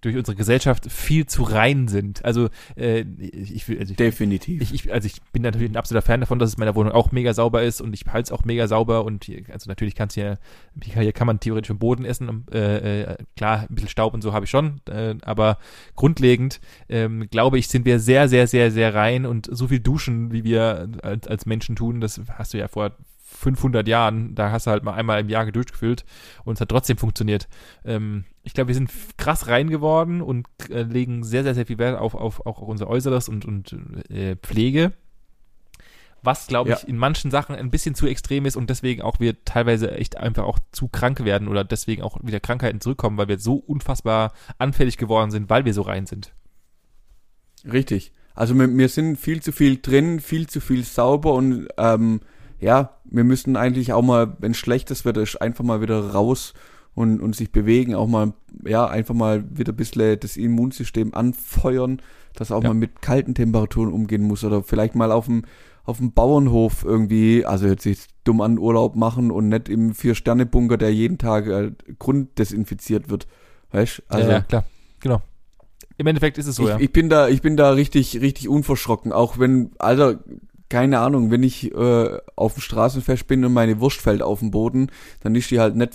[0.00, 2.24] durch unsere Gesellschaft viel zu rein sind.
[2.24, 4.62] Also äh, ich will, also ich, Definitiv.
[4.62, 6.92] ich, ich, also ich bin natürlich ein absoluter Fan davon, dass es in meiner Wohnung
[6.92, 9.94] auch mega sauber ist und ich halte es auch mega sauber und hier, also natürlich
[9.94, 10.38] kannst hier,
[10.82, 12.46] hier kann man theoretisch im Boden essen.
[12.52, 15.58] Äh, äh, klar, ein bisschen Staub und so habe ich schon, äh, aber
[15.94, 20.32] grundlegend ähm, glaube ich, sind wir sehr, sehr, sehr, sehr rein und so viel duschen,
[20.32, 22.92] wie wir als, als Menschen tun, das hast du ja vor
[23.28, 26.04] 500 Jahren, da hast du halt mal einmal im Jahr geduscht gefühlt
[26.44, 27.48] und es hat trotzdem funktioniert.
[27.84, 31.78] Ähm, ich glaube, wir sind krass rein geworden und äh, legen sehr, sehr, sehr viel
[31.78, 33.76] Wert auf, auf auch auf unser Äußeres und, und
[34.08, 34.92] äh, Pflege.
[36.22, 36.88] Was, glaube ich, Ja.
[36.88, 40.44] in manchen Sachen ein bisschen zu extrem ist und deswegen auch wir teilweise echt einfach
[40.44, 44.96] auch zu krank werden oder deswegen auch wieder Krankheiten zurückkommen, weil wir so unfassbar anfällig
[44.96, 46.32] geworden sind, weil wir so rein sind.
[47.70, 48.12] Richtig.
[48.34, 52.20] Also wir, wir sind viel zu viel drin, viel zu viel sauber und ähm,
[52.60, 56.54] ja, wir müssten eigentlich auch mal, wenn schlechtes Wetter ist, einfach mal wieder raus
[56.94, 58.32] und, und sich bewegen, auch mal,
[58.64, 62.00] ja, einfach mal wieder ein bisschen das Immunsystem anfeuern,
[62.34, 62.70] dass auch Ja.
[62.70, 65.44] mal mit kalten Temperaturen umgehen muss oder vielleicht mal auf dem
[65.86, 70.76] auf dem Bauernhof irgendwie, also hört sich dumm an, Urlaub machen und nicht im Vier-Sterne-Bunker,
[70.76, 73.28] der jeden Tag äh, grunddesinfiziert wird.
[73.70, 74.64] Weißt also, ja, ja, klar.
[75.00, 75.22] Genau.
[75.96, 76.78] Im Endeffekt ist es so, ich, ja.
[76.80, 79.12] ich bin da, ich bin da richtig, richtig unverschrocken.
[79.12, 80.18] Auch wenn, Alter,
[80.68, 84.50] keine Ahnung, wenn ich äh, auf dem Straßenfest bin und meine Wurst fällt auf den
[84.50, 84.90] Boden,
[85.20, 85.94] dann ist die halt nicht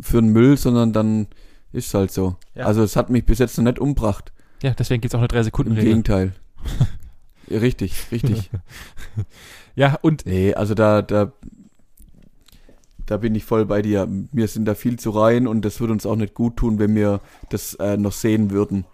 [0.00, 1.28] für den Müll, sondern dann
[1.72, 2.36] ist halt so.
[2.54, 2.66] Ja.
[2.66, 4.32] Also es hat mich bis jetzt noch nicht umgebracht.
[4.62, 5.84] ja, deswegen gibt es auch eine Im 3-Sekunden-Regel.
[5.84, 6.32] Gegenteil.
[7.48, 8.50] Ja, richtig, richtig.
[9.78, 11.30] Ja, und nee, also da, da,
[13.06, 14.08] da bin ich voll bei dir.
[14.32, 16.96] Wir sind da viel zu rein und das würde uns auch nicht gut tun, wenn
[16.96, 18.86] wir das äh, noch sehen würden,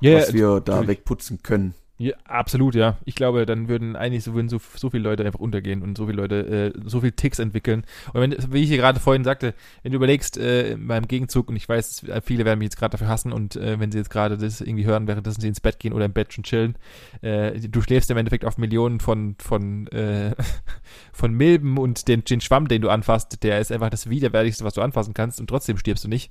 [0.00, 0.88] ja, was wir da natürlich.
[0.88, 1.72] wegputzen können.
[1.98, 2.98] Ja, absolut, ja.
[3.06, 6.04] Ich glaube, dann würden eigentlich so, würden so, so viele Leute einfach untergehen und so
[6.06, 7.84] viele Leute äh, so viel Ticks entwickeln.
[8.12, 11.56] Und wenn, wie ich hier gerade vorhin sagte, wenn du überlegst, äh, beim Gegenzug, und
[11.56, 14.36] ich weiß, viele werden mich jetzt gerade dafür hassen und äh, wenn sie jetzt gerade
[14.36, 16.76] das irgendwie hören, währenddessen sie ins Bett gehen oder im Bett schon chillen,
[17.22, 20.34] äh, du schläfst im Endeffekt auf Millionen von, von, äh,
[21.14, 24.74] von Milben und den, den Schwamm, den du anfasst, der ist einfach das widerwärtigste, was
[24.74, 26.30] du anfassen kannst und trotzdem stirbst du nicht.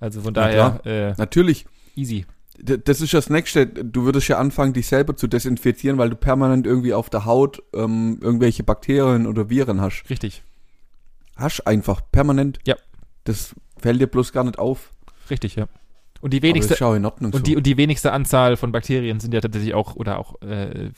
[0.00, 1.66] Also von daher, äh, Natürlich.
[1.94, 2.26] easy.
[2.58, 3.66] Das ist das Nächste.
[3.66, 7.62] Du würdest ja anfangen, dich selber zu desinfizieren, weil du permanent irgendwie auf der Haut
[7.74, 10.04] ähm, irgendwelche Bakterien oder Viren hast.
[10.08, 10.42] Richtig,
[11.36, 12.58] Hast einfach, permanent.
[12.64, 12.76] Ja.
[13.24, 14.92] Das fällt dir bloß gar nicht auf.
[15.30, 15.66] richtig, ja.
[16.20, 17.38] Und die wenigste, Und, so.
[17.38, 20.90] die, und die wenigste Anzahl von Bakterien sind ja tatsächlich auch, oder auch, äh, äh,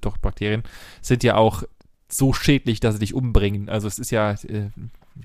[0.00, 0.62] doch Bakterien,
[1.00, 1.62] sind ja auch
[2.08, 3.70] so schädlich, dass sie dich umbringen.
[3.70, 4.68] Also es ist ja, äh,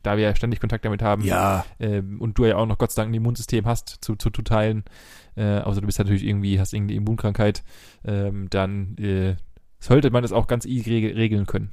[0.04, 2.92] da wir ja ständig Kontakt damit haben ja, ähm, und du ja auch noch Gott
[2.92, 4.86] sei Dank ein Immunsystem hast zu, zu, zu teilen,
[5.40, 7.64] äh, außer du bist natürlich irgendwie, hast irgendeine Immunkrankheit,
[8.06, 9.36] ähm, dann äh,
[9.80, 11.72] sollte man das auch ganz easy reg- regeln können.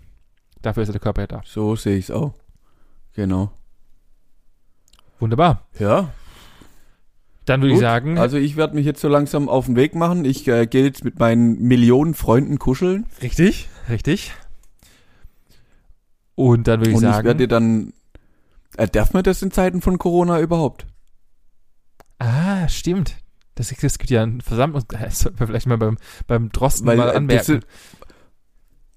[0.62, 1.42] Dafür ist ja der Körper ja da.
[1.44, 2.34] so sehe ich's auch.
[3.14, 3.50] Genau.
[5.18, 5.66] Wunderbar.
[5.78, 6.12] Ja.
[7.46, 10.24] Dann würde ich sagen, Also ich werde mich jetzt so langsam auf den Weg machen.
[10.24, 13.06] Ich äh, gehe jetzt mit meinen Millionen Freunden kuscheln.
[13.22, 14.32] richtig, richtig.
[16.34, 17.92] Und dann würde ich und ich sagen, werde dir dann.
[18.76, 20.86] Äh, darf man das in Zeiten von Corona überhaupt?
[22.18, 23.16] Ah, stimmt.
[23.56, 24.86] Das, das gibt ja ein Versammlungs...
[25.00, 25.98] Das sollten wir vielleicht mal beim,
[26.28, 27.64] beim Drosten Weil, mal anmerken.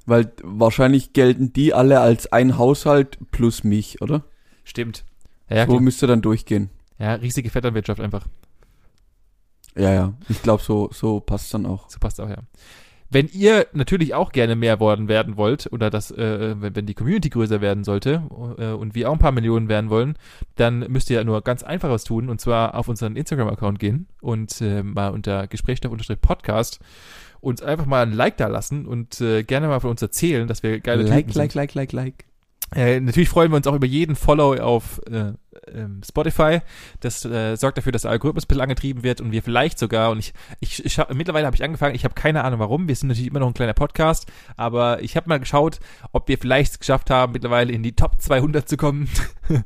[0.06, 4.24] Weil wahrscheinlich gelten die alle als ein Haushalt plus mich, oder?
[4.64, 5.06] Stimmt.
[5.50, 5.82] Ja, ja, so klar.
[5.82, 6.70] müsste dann durchgehen.
[7.00, 8.28] ja, riesige Vetternwirtschaft einfach.
[9.76, 10.14] Ja, ja.
[10.28, 11.90] Ich glaube, so, so passt dann auch.
[11.90, 12.44] So passt auch, ja.
[13.12, 16.94] Wenn ihr natürlich auch gerne mehr worden werden wollt oder das, äh, wenn, wenn die
[16.94, 18.24] Community größer werden sollte
[18.58, 20.16] äh, und wir auch ein paar Millionen werden wollen,
[20.56, 24.62] dann müsst ihr nur ganz einfach was tun und zwar auf unseren Instagram-Account gehen und
[24.62, 26.80] äh, mal unter Gesprächsstoff-Podcast
[27.42, 30.62] uns einfach mal ein Like da lassen und äh, gerne mal von uns erzählen, dass
[30.62, 31.56] wir geile like, Typen sind.
[31.56, 32.29] like, like, like, like.
[32.76, 35.34] Äh, natürlich freuen wir uns auch über jeden Follow auf äh,
[35.74, 36.60] ähm, Spotify.
[37.00, 40.12] Das äh, sorgt dafür, dass der Algorithmus ein bisschen angetrieben wird und wir vielleicht sogar,
[40.12, 42.96] und ich, ich, ich hab, mittlerweile habe ich angefangen, ich habe keine Ahnung warum, wir
[42.96, 45.80] sind natürlich immer noch ein kleiner Podcast, aber ich habe mal geschaut,
[46.12, 49.10] ob wir vielleicht es geschafft haben, mittlerweile in die Top 200 zu kommen.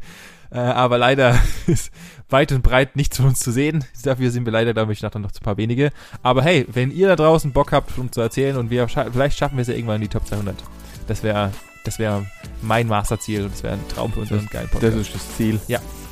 [0.54, 1.36] Äh, aber leider
[1.66, 1.92] ist
[2.30, 3.86] weit und breit nichts von uns zu sehen.
[4.04, 5.90] Dafür sind wir leider, glaube ich, noch, noch zu paar wenige.
[6.22, 9.58] Aber hey, wenn ihr da draußen Bock habt, um zu erzählen und wir vielleicht schaffen
[9.58, 10.56] wir es ja irgendwann in die Top 200.
[11.08, 11.52] Das wäre
[11.84, 12.26] das wäre
[12.62, 14.98] mein Masterziel und das wäre ein Traum für unseren geilen Das Podcast.
[14.98, 15.60] ist das Ziel,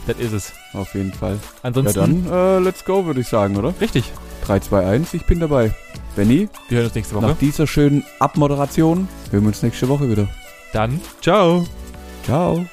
[0.08, 0.54] Das ist es.
[0.74, 1.40] auf jeden Fall.
[1.64, 3.74] Ansonsten, ja, dann äh, let's go, würde ich sagen, oder?
[3.80, 4.12] richtig.
[4.46, 5.74] 3, 2, 1, ich bin dabei.
[6.16, 7.28] Benny, Wir hören uns nächste Woche.
[7.28, 10.28] nach dieser schönen Abmoderation hören wir uns nächste Woche wieder.
[10.74, 11.66] Dann, ciao.
[12.24, 12.66] Ciao.